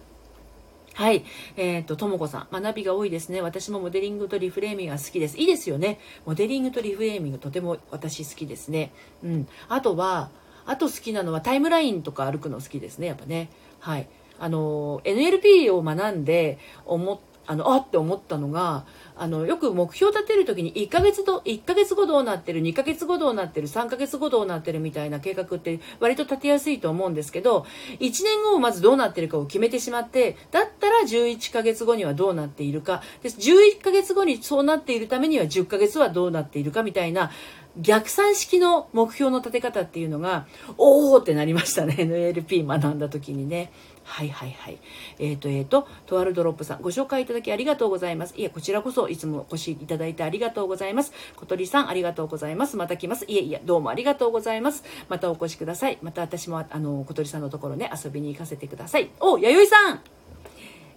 [0.93, 1.25] はい。
[1.57, 2.61] えっ、ー、と、ともこさん。
[2.61, 3.41] 学びが多いですね。
[3.41, 5.39] 私もモデリングとリフレーミングが好きです。
[5.39, 5.99] いいですよね。
[6.27, 8.93] モデリングとリフレーミングとても私好きですね。
[9.23, 9.47] うん。
[9.69, 10.29] あとは、
[10.67, 13.07] あと好きなのはタイムラインとか歩くの好きですね。
[13.07, 13.49] やっぱね。
[13.79, 14.07] はい。
[14.39, 17.19] あの、NLP を学んで思っ
[17.51, 18.85] あの、あって思ったのが、
[19.17, 27.65] あの、よく目標立てるときに1ヶ月と、1ヶ月後どうなってる、2ヶ月後どうなってる、3ヶ月後どうなってるみたいな計画って割と立てやすいと思うんですけど、
[27.99, 37.31] 1年後をまずどうなってるかを決めてしまって、だったら11ヶ月後にはどうなっているか、で11ヶ月後にそうなっているためには10ヶ月はどうなっているかみたいな、
[37.77, 40.45] 逆算式の目標の立て方っていうのが、
[40.77, 41.95] おーってなりましたね。
[41.97, 43.71] NLP 学んだ時にね。
[44.11, 44.77] はいはいはい。
[45.19, 48.33] えっ、ー、と、えっ、ー、と、とあるドロップさん、ご紹介いただきありがとうございます。
[48.35, 51.13] いえ、こちらこそいつもお越しいただいてありがとうございます。
[51.37, 52.75] 小鳥さん、ありがとうございます。
[52.75, 53.23] また来ます。
[53.29, 54.83] いえいえ、どうもありがとうございます。
[55.07, 55.97] またお越しください。
[56.01, 59.09] また私も、あの、小鳥さんのところね、遊びに行かせてください。
[59.21, 60.20] お、弥生さん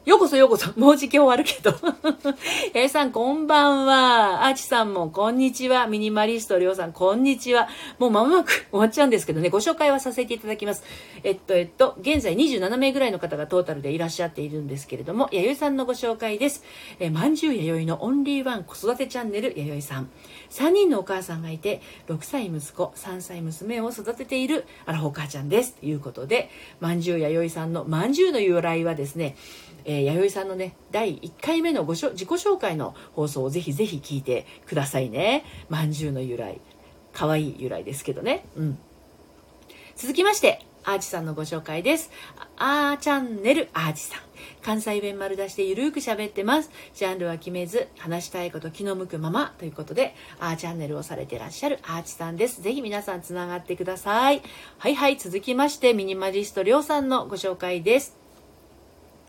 [0.05, 0.79] ようこそようこそ。
[0.79, 1.75] もうじき終わるけど。
[2.75, 4.45] えさん、こんばんは。
[4.45, 5.87] あちさんも、こんにちは。
[5.87, 7.69] ミニマリスト、りょうさん、こんにちは。
[7.99, 10.85] もう間もなく終わっちゃうんですけどね、ご紹介はさせていただきます。
[11.23, 16.65] えっと、えっと、現在27名ぐらいの方がトータルでいらっしゃっているんですけれども、弥生さんのご紹介です。
[17.01, 20.11] えまんじゅう弥生のオンリーワン子育てチャンネル、弥生さん。
[20.51, 25.77] 3人のお母さんがいて、6歳息子、3歳娘を育てている、あらほ母ちゃんです。
[25.77, 29.35] ということで、まんじゅう弥生さんのまんじゅうの由来はですね、
[29.85, 35.45] えー、弥生さんのね第1回目のごしょ自己紹介の放送をぜひぜひ聞いてくださいね。
[35.69, 36.61] まんじゅうの由来。
[37.13, 38.45] かわいい由来ですけどね。
[38.57, 38.79] うん。
[39.97, 42.11] 続きましてアーチさんのご紹介です。
[42.57, 44.21] あーチャンネルアーチさん。
[44.63, 46.71] 関西弁丸出しでゆるーく喋ってます。
[46.95, 49.55] ジャンルは決めず話したいこと気の向くまま。
[49.59, 52.63] ということでアーチャンネルをされてらっしゃるアーチさんです。
[52.63, 54.43] ぜひ皆さんつながってください。
[54.79, 58.24] はいはい続きましてミニマリストりょうさんのご紹介です。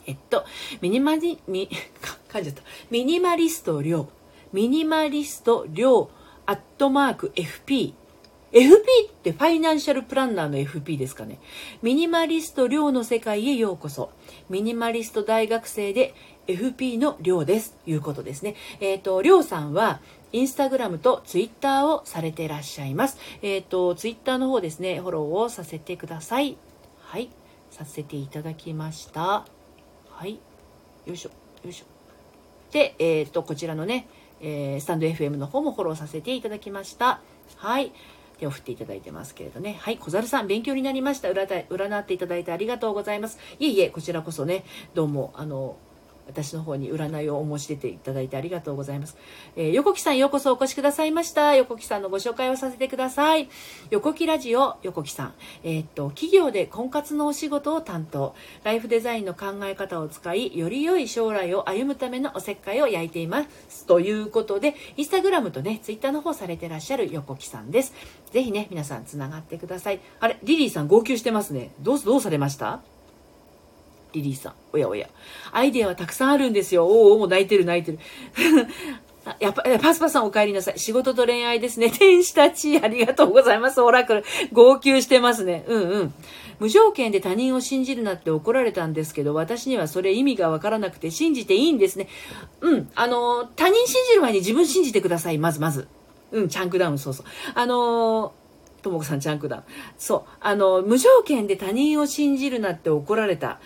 [0.06, 0.46] えっと、
[0.82, 1.70] ミニマリ、ミ、
[2.30, 2.62] 噛んじゃった。
[2.90, 4.08] ミニマリスト量。
[4.54, 6.10] ミニマリスト量、
[6.46, 7.94] アットマーク FP。
[8.52, 11.40] FP ってファイナンシャルプランナーの FP ですかね。
[11.82, 14.12] ミニマリスト量の世界へようこそ。
[14.50, 16.14] ミニマリスト大学生で
[16.48, 17.76] FP の量です。
[17.86, 18.56] いうことですね。
[18.80, 20.00] えっ、ー、と、量さんは、
[20.32, 23.18] インスタグラムとツイッターをされていらっしゃいます。
[23.42, 26.58] えっ、ー、と、ツイッターの方ですね、フォローをさせてください。
[27.02, 27.30] はい。
[27.72, 29.46] させていただきました。
[30.16, 30.40] はい
[31.06, 31.30] よいしょ
[31.64, 31.86] よいしょ
[32.72, 34.08] で、えー、っとこちらのね、
[34.40, 37.20] えー、スタンド FM の方もフォローさせていただきました
[37.58, 37.92] はい
[38.38, 39.78] 手を振っていただいてますけれどね。
[39.80, 41.30] はい、小猿さん、勉強になりました。
[41.30, 43.40] 占っていただいてありがとうございます。
[43.60, 45.78] いえいえ、こちらこそね、どうも、あの、
[46.28, 49.18] 私の方に占いをお申し出ていただいてありがとうございます。
[49.56, 51.56] えー、横木さんようこそお越しくださいました。
[51.56, 53.50] 横木さんのご紹介をさせてください。
[53.92, 55.34] 横木ラジオ横木さん。
[55.64, 58.36] えー、っと、企業で婚活のお仕事を担当。
[58.64, 63.86] ライフデザインの考え方を使い、より良い将来を歩むためのおせっかいを焼いています。
[63.86, 67.94] ということで、インスタグラムとね、ツイッターの方されてらっしゃる横木さんです。
[68.32, 70.00] ぜひね、皆さんつながってください。
[70.20, 71.72] あれ、リリーさん号泣してますね。
[71.82, 72.95] どう、どうされました？
[74.16, 74.54] リリーさん。
[74.74, 75.08] おやおや。
[75.52, 76.86] アイデアはたくさんあるんですよ。
[76.86, 78.00] おお、もう泣いてる泣いてる。
[79.40, 80.80] やっぱ、パスパさんお帰りなさい。
[80.80, 81.90] 仕事と恋愛ですね。
[81.98, 83.82] 天使たち、ありがとうございます。
[83.82, 84.24] オラクル。
[84.54, 85.66] 号泣してますね。
[85.68, 86.14] うんうん。
[86.60, 92.08] 無条件で他人を信じるなって怒られたんですけど、私にはそれ意味がわからなくて信じていいんですね。
[92.62, 92.90] うん。
[92.96, 95.38] あの、他人信じる前に自分信じてください。
[95.38, 95.88] まずまず。
[96.32, 97.26] うん、チャンクダウン、そうそう。
[97.56, 98.34] あの
[98.86, 99.64] ともこさん、チャンクダウン。
[99.98, 100.30] そう。
[100.40, 103.60] あの、無条件で他人を信じるなって怒られた。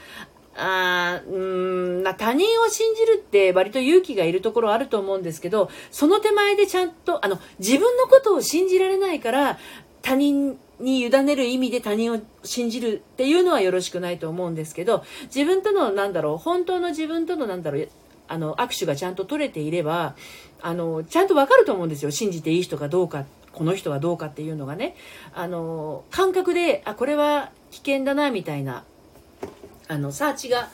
[0.60, 9.58] あうん他人を信じるって割と勇気がいるところあると思うんですけどその手前でちゃんとあの自分のことを信じられないから
[10.02, 17.89] 他人に委ねる意味で他人を信じるっていうのはよろしくないと思うんですけど自分とのなんだろう本当の自分とのなんだろう
[18.28, 20.15] あの握手がちゃんと取れていれば
[20.62, 22.12] あのちゃんとわかると思うんですよ。
[22.12, 24.95] 信じていい人かどうかこの人はどうかっていうのがね。
[25.34, 28.84] あの感覚であこれは危険だなみたいな
[29.89, 30.69] あのサーチが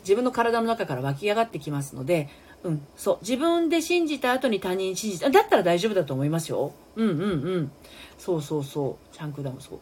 [0.00, 2.28] 自分の体の中から湧き上がってきますので、
[2.64, 6.72] うん、そう自分で信じた後に他人信じただったら大丈夫だと思いますよ。
[6.96, 7.24] うんうんう
[7.60, 7.72] ん。
[8.18, 9.14] そうそうそう。
[9.14, 9.78] チャンクダウンそう。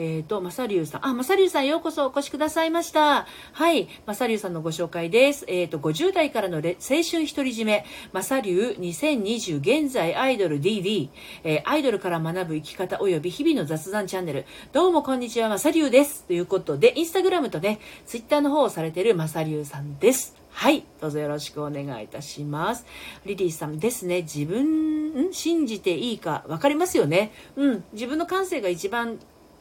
[0.00, 1.06] えっ、ー、と、まさりゅうさん。
[1.06, 3.26] あ、まさりゅうさんようこそお越しくださいました。
[3.52, 3.86] はい。
[4.06, 5.44] まさりゅうさんのご紹介です。
[5.46, 7.84] えっ、ー、と、50代からの青春独り占め。
[8.10, 11.10] まさりゅう2020現在アイドル DD。
[11.44, 14.46] えー、アイドルから学ぶ生き方及び日々の雑談チャンネル。
[14.72, 16.24] どうもこんにちは、まさりゅうです。
[16.24, 20.34] ということで、インスタグラムとね、ツイッターの方をされているまさりゅうさんです。
[20.48, 20.82] はい。
[21.02, 22.86] どうぞよろしくお願いいたします。
[23.26, 24.22] リリーさんですね。
[24.22, 27.32] 自分、信じていいか分かりますよね。
[27.56, 27.84] うん。
[27.92, 29.18] 自分の感性が一番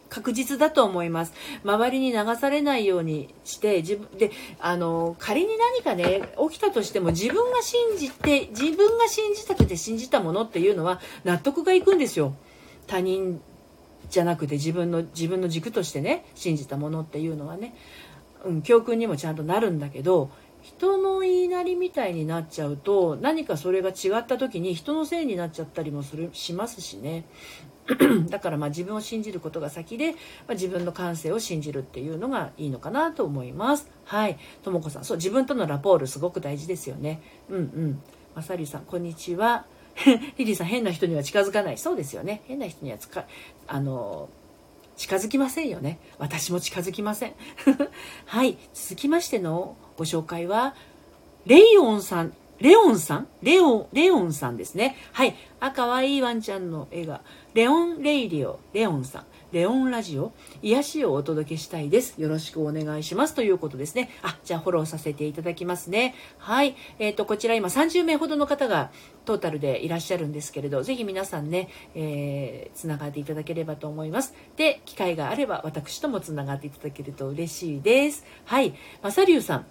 [0.09, 1.33] 確実だと思います。
[1.63, 12.35] 周りに流されないようにして自分であの仮に何かね起きたとしても自分が信じて自分が信じたくて信じたものっていうのは納得がいくんですよ。
[12.87, 13.39] 他人
[14.09, 17.75] じゃなくて自分の自分の軸としてね信じたものっていうのはね、
[18.43, 20.31] うん、教訓にもちゃんとなるんだけど
[20.69, 27.25] 人の言いなりみたいになっちゃうと何かそれが違った時に人のせいになっちゃったりもするしますしね
[28.29, 30.17] だからまあ自分を信じることが先で、ま
[30.49, 33.89] あ、自分の感性を信じるっていうのがいいのかなと思います。
[34.05, 34.37] はい。
[34.61, 37.19] ともこさん、そう、自分とのラポールすごく大事ですよね。
[37.49, 38.01] うんうん。
[38.35, 39.65] まさりさん、こんにちは。
[40.37, 41.79] リリーさん、変な人には近づかない。
[41.79, 42.43] そうですよね。
[42.45, 43.25] 変な人にはつか、
[43.65, 44.29] あの、
[44.99, 45.97] 近づきませんよね。
[46.17, 47.33] 私も近づきません。
[48.27, 48.57] はい。
[48.73, 50.75] 続きましてのご紹介は、
[51.45, 53.27] レイオンさん、レオンさん？
[53.41, 54.95] レオン、レオンさんですね。
[55.13, 55.35] はい。
[55.59, 57.21] あ、かわいいワンちゃんの絵が。
[57.53, 59.25] レオン・レイリオ、レオンさん。
[59.51, 62.21] レオンラジオ、癒しをお届けしたいです。
[62.21, 63.33] よろしくお願いします。
[63.33, 64.09] ということですね。
[64.21, 66.15] あ、じゃあフォローさせていただきますね。
[66.37, 66.75] はい。
[66.99, 68.91] えっ、ー、と、こちら今30名ほどの方が
[69.25, 74.33] トータルでいらっしゃるんですけれど、ぜひ皆さんね、えー、つながっていただければと思います。
[74.57, 78.25] で、機会があれば私ともつながっていただけると嬉しいです。
[78.45, 78.75] はい。
[79.01, 79.65] まさりゅうさん。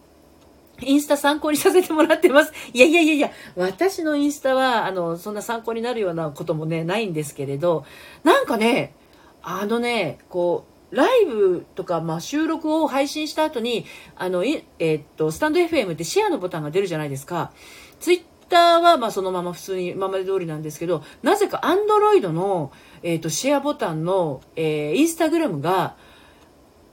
[0.80, 2.52] インスタ参考にさせてもらってます。
[2.72, 7.84] いやいやいやいや、私のインスタは、あの、そんな参考になるようなこともね、ないんですけれど、
[8.24, 8.94] なんかね、
[9.42, 13.84] あのね、こう、ライブとか、まあ、収録を配信した後に、
[14.16, 17.52] あの、えー、っと、スタンド FM ってシェアのボタンが出るじゃないですか。
[18.00, 22.72] ツイッターは、まあ、そのまま普通に今まで通りなんですけど、なぜかアンドロイドの、
[23.02, 25.96] えー、っと、シェアボタンの、えー、インスタグラムが、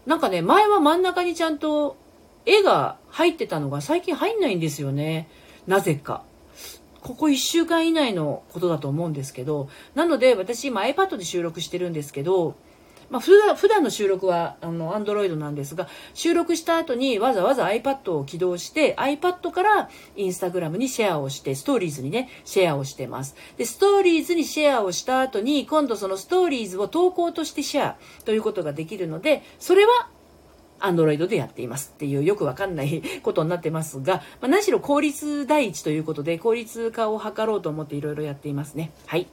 [0.05, 1.97] なんかね、前は真ん中にちゃんと
[2.45, 5.29] 絵が入ってたのが最近入んないんですよね。
[5.67, 6.23] なぜか。
[7.01, 12.55] ここ1週間以内のことだと思うんですけど、なので私今 iPad で収録してるんですけど、
[13.09, 30.09] まあ、普段普段の収録はあの Android なんですが収録した後にわざわざ iPad を起動して iPad から Instagram にシェアをしてストーリーズにねシェアをしてますでストーリーズにシェアをした後に今度そのストーリーズを投稿としてシェアということができるのでそれは
[30.79, 38.91] アンドロイドでやっていますっていうよくわかんないことになってますが、まあ、何しろ効率第一ということで効率化を図ろうと思っていろいろやっていますね。
[39.05, 39.27] はい。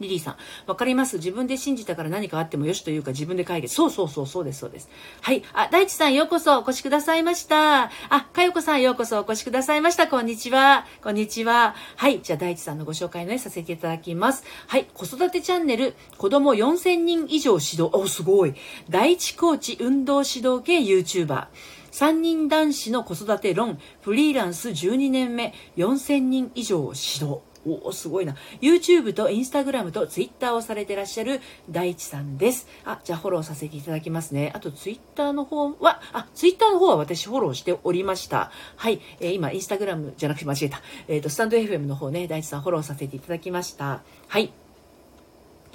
[0.00, 0.36] リリーさん、
[0.66, 1.16] わかります。
[1.16, 3.74] 自分で信じたから何かあってもよしというか自分で解決。
[3.74, 4.88] そうそうそう、そうです、そうです。
[5.20, 5.42] はい。
[5.52, 7.84] あ、大地さんようこそお越しくださいました。
[7.84, 7.90] あ、
[8.32, 10.08] かよこさんようこそお越しくださいました。
[10.08, 10.86] こんにちは。
[11.02, 11.74] こんにちは。
[11.96, 12.20] はい。
[12.22, 14.44] じゃあ大地さんのご紹介ね、させていただきます。
[14.66, 14.86] はい。
[14.92, 17.90] 子育てチャンネル、子供4000人以上指導。
[17.92, 18.54] お、すごい。
[18.90, 21.46] 第一コーチ運動指導系 YouTuber。
[21.94, 27.38] 3人男子の子育て論、フリーランス12年目、4000人以上指導。
[27.66, 28.36] おお、すごいな。
[28.60, 31.40] YouTube と Instagram と Twitter をされてらっしゃる
[31.70, 32.66] 大地さんです。
[32.84, 34.52] あ、じゃあフォローさせていただきますね。
[34.54, 38.50] あと Twitter の方は、あ、Twitter の方は私フォローしておりました。
[38.76, 39.00] はい。
[39.20, 40.82] えー、今、Instagram じゃなくて間違えた。
[41.08, 44.02] えっ、ー、と、スタンド FM の方ね、大地さんフォローさせていただきました。
[44.28, 44.52] はい。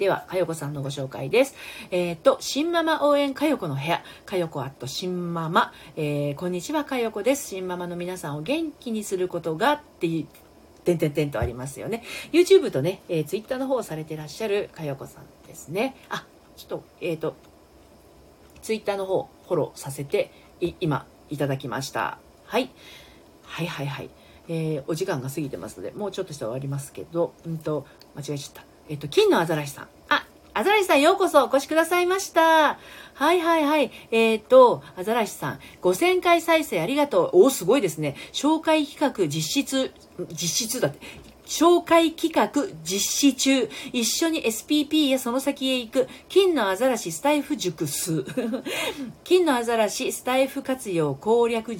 [0.00, 1.54] では、かよこさんのご紹介です。
[1.90, 7.48] えっ、ー、と、新ママ応援かよこの部屋、かよこアット新ママ、えー、こんにちは、かよこです。
[7.48, 10.06] 新ママの皆さんを元気にすることがって
[10.84, 12.02] 点点点とありますよね。
[12.32, 15.96] YouTube とね、えー、Twitter の方をされてらっしゃるかよこさんですね。
[16.08, 16.26] あ、
[16.56, 17.34] ちょっと、えっ、ー、と、
[18.62, 22.18] Twitter の方、フォローさせて、い今、いただきました。
[22.44, 22.70] はい。
[23.42, 24.10] はいはいはい。
[24.48, 28.64] えー、お時間が過ぎてますので、もうちょっとして終わりますけど、うんと、間違えちゃった。
[28.88, 29.88] えっ、ー、と、金のアザラシさん。
[30.60, 32.78] アザラシさんようこそお越しくださいました。
[33.14, 33.90] はいはいはい。
[34.10, 37.44] えっ、ー、と、アザラシさん、5000回再生ありがとう。
[37.44, 38.14] おすごいですね。
[38.34, 39.90] 紹介企画実質、
[40.28, 40.98] 実質だって。
[41.46, 43.70] 紹介企画実施中。
[43.94, 46.08] 一緒に SPP やその先へ行く。
[46.28, 48.26] 金のアザラシスタイフ塾数。
[49.24, 51.74] 金のアザラシスタイフ活用攻略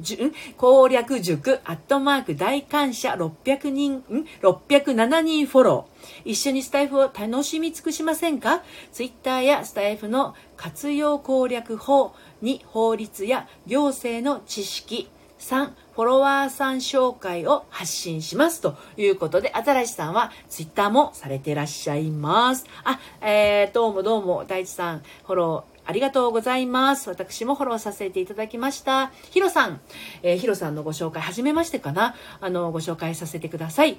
[0.00, 0.32] 塾。
[0.56, 6.30] 攻略塾、アットマーク大感謝600人、ん ?607 人フォロー。
[6.30, 8.62] 一緒にスタイフを楽しみ尽くしませんか？
[8.92, 15.08] ツイッターやスタイフの活用攻略法2法律や行政の知識
[15.38, 22.66] 3フォロワーさん紹介を発信しますということで、アザラシさんはツイッターもされてらっしゃいます。
[22.84, 27.08] あ、えー、どうもどうも、大地さん、フォロありがとうございます。
[27.10, 29.10] 私もフォローさせていただきました。
[29.32, 29.80] ヒロさん、
[30.22, 32.14] えー、ヒロさんのご紹介、はじめましてかな？
[32.40, 33.98] あの、ご紹介させてください。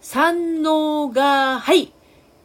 [0.00, 1.92] 山王が、はい。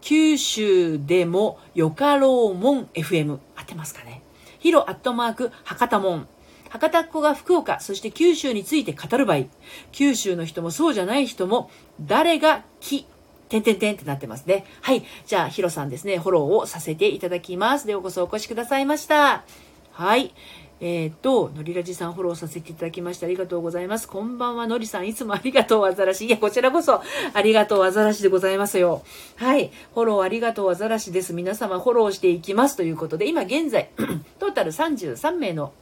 [0.01, 3.37] 九州でもよかろうもん FM。
[3.55, 4.23] 合ってますかね？
[4.57, 6.27] ヒロアットマーク博多門。
[6.69, 9.43] 博多っ子が福岡、そして九州について語る場合、
[9.91, 11.69] 九州の人もそうじゃない人も、
[12.01, 13.05] 誰がき、
[13.49, 14.65] てんてんてんってなってますね。
[14.81, 15.03] はい。
[15.25, 17.85] じゃあ、ヒロさんですね、フォローをさせていただきます。
[17.85, 19.43] でようこそお越しくださいました。
[19.91, 20.33] はい。
[20.79, 24.07] えっ、と、のりらじさんフォローさせていただきましてありがとうございます。
[24.07, 25.07] こんばんは、のりさん。
[25.07, 26.25] いつもありがとう、アザラシ。
[26.25, 27.01] いや、こちらこそ、
[27.33, 29.01] ありがとう、アザラシでございますよ。
[29.37, 29.71] はい。
[29.95, 31.33] フォローありがとう、アザラシです。
[31.33, 32.77] 皆様フォローしていきます。
[32.77, 33.89] ということで、今現在、
[34.37, 35.73] トータル33名の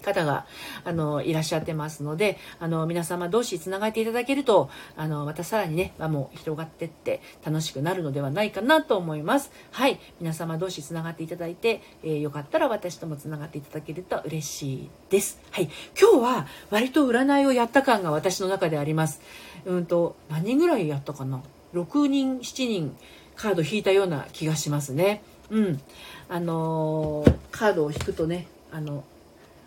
[0.00, 0.46] 方が
[0.84, 9.50] あのいらっしゃってますのであの皆様同士つながっていただけるとあのまたさらにね輪も広がってって楽しくなるのではないかなと思います。
[9.70, 9.98] はい。
[10.20, 15.40] 皆様同士つながっていただいて、えー、よかったら私ともつながっていただけると嬉しいです。
[15.50, 15.70] はい。
[16.00, 19.20] 今日は割と占いをやった感が私の中であります。
[19.64, 21.42] うんと何人ぐらいやったかな
[21.74, 22.96] ？6人7人
[23.36, 25.22] カード引いたような気がしますね。
[25.50, 25.80] うん。
[26.28, 29.04] あのー、カードを引くとねあの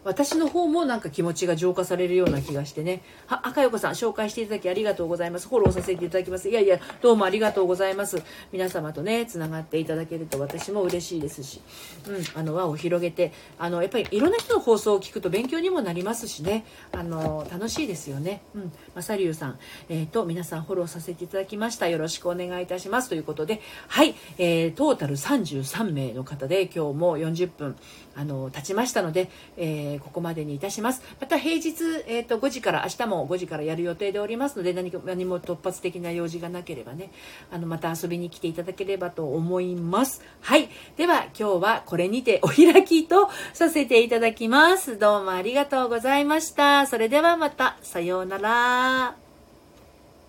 [0.04, 3.02] 私の方もなんか気持ちが浄化されるような気がしてね。
[3.28, 5.48] は、赤横さん、紹介していただきありがとうございます。
[5.48, 6.50] フォローさせていただきます。
[6.50, 8.22] いやいや、どうもありがとうございます。
[8.52, 11.62] 皆様とね、つながっていただけると私も嬉しいですし、
[12.08, 18.42] うん、あの、輪を広げて、あの、やっぱりいろんな人の放送を聞くと勉強にもなりますしね、あの、楽しいですよね。
[18.56, 18.72] うん。
[18.96, 21.88] まさりゅうさん、えっ、ー、と、皆さんフォローさせていただきました。
[21.88, 23.10] よろしくお願いいたします。
[23.10, 27.76] ということで、はい、えー、トータル33名の方で今日も40分、
[28.16, 31.02] あの、経ちましたので、えー、ここまでにいたします。
[31.20, 31.72] また平日、
[32.08, 37.12] えっ、ー、と、5時から、明日も5時からやる予定でおりますので、何か、何も突発的な用事がなければね、
[37.52, 40.22] あの、また遊びに来ていただければと思います。
[40.42, 40.70] はい。
[40.98, 44.98] では、今日はこれにてお開きとさせていただきます。
[44.98, 46.88] どうもありがとうございました。
[46.88, 49.16] それではまた、さようなら。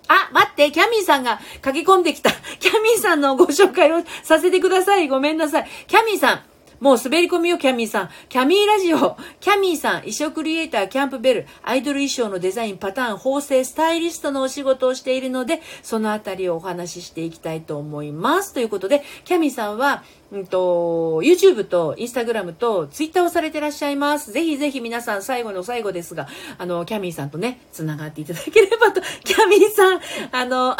[0.06, 2.30] あ、待って、キャミーさんが駆け込んできた。
[2.60, 5.08] キャミーさんのご紹介をさせてください。
[5.08, 5.66] ごめんなさい。
[5.86, 6.53] キャミーさん。
[6.84, 8.10] もう滑り込みよ、キャミーさん。
[8.28, 9.16] キャミーラジオ。
[9.40, 18.52] キャミーさん、衣装クリエイター、キャンプベル、アイドル衣装のデザイン、パターン、縫製、スタイリストのお仕事をしているので、そのあたりをお話ししていきたいと思います。
[18.52, 20.04] ということで、キャミーさんは、
[20.34, 24.32] うんと、YouTube と Instagram と Twitter をされてらっしゃいます。
[24.32, 26.26] ぜひぜひ皆さん最後の最後ですが、
[26.58, 30.00] あの、キャミーさんとね、つながっていただければと、 キャミーさん、
[30.32, 30.78] あの、 あ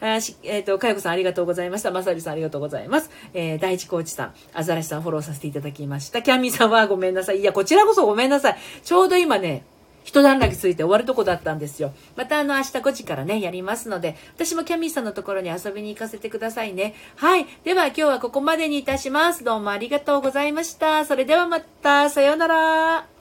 [0.00, 1.90] えっ、ー、と、かよこさんありがとうございました。
[1.90, 3.10] まさりさんありがとうございます。
[3.34, 6.22] えー、第一コーチさん、アザラシさんフォローさせていただきました。
[6.22, 7.40] キャミーさんはごめんなさい。
[7.40, 8.56] いや、こちらこそごめんなさい。
[8.84, 9.64] ちょうど今ね、
[10.04, 11.92] 一段落ついて終わるとこだったんですよ。
[12.16, 16.94] またあの明日5時からね、やりますので、私もキャミーさんのところに遊びに行かせてくださいね。
[17.16, 17.46] はい。
[17.64, 19.44] では今日はここまでにいたします。
[19.44, 21.04] どうもありがとうございました。
[21.04, 23.11] それではまた、さようなら。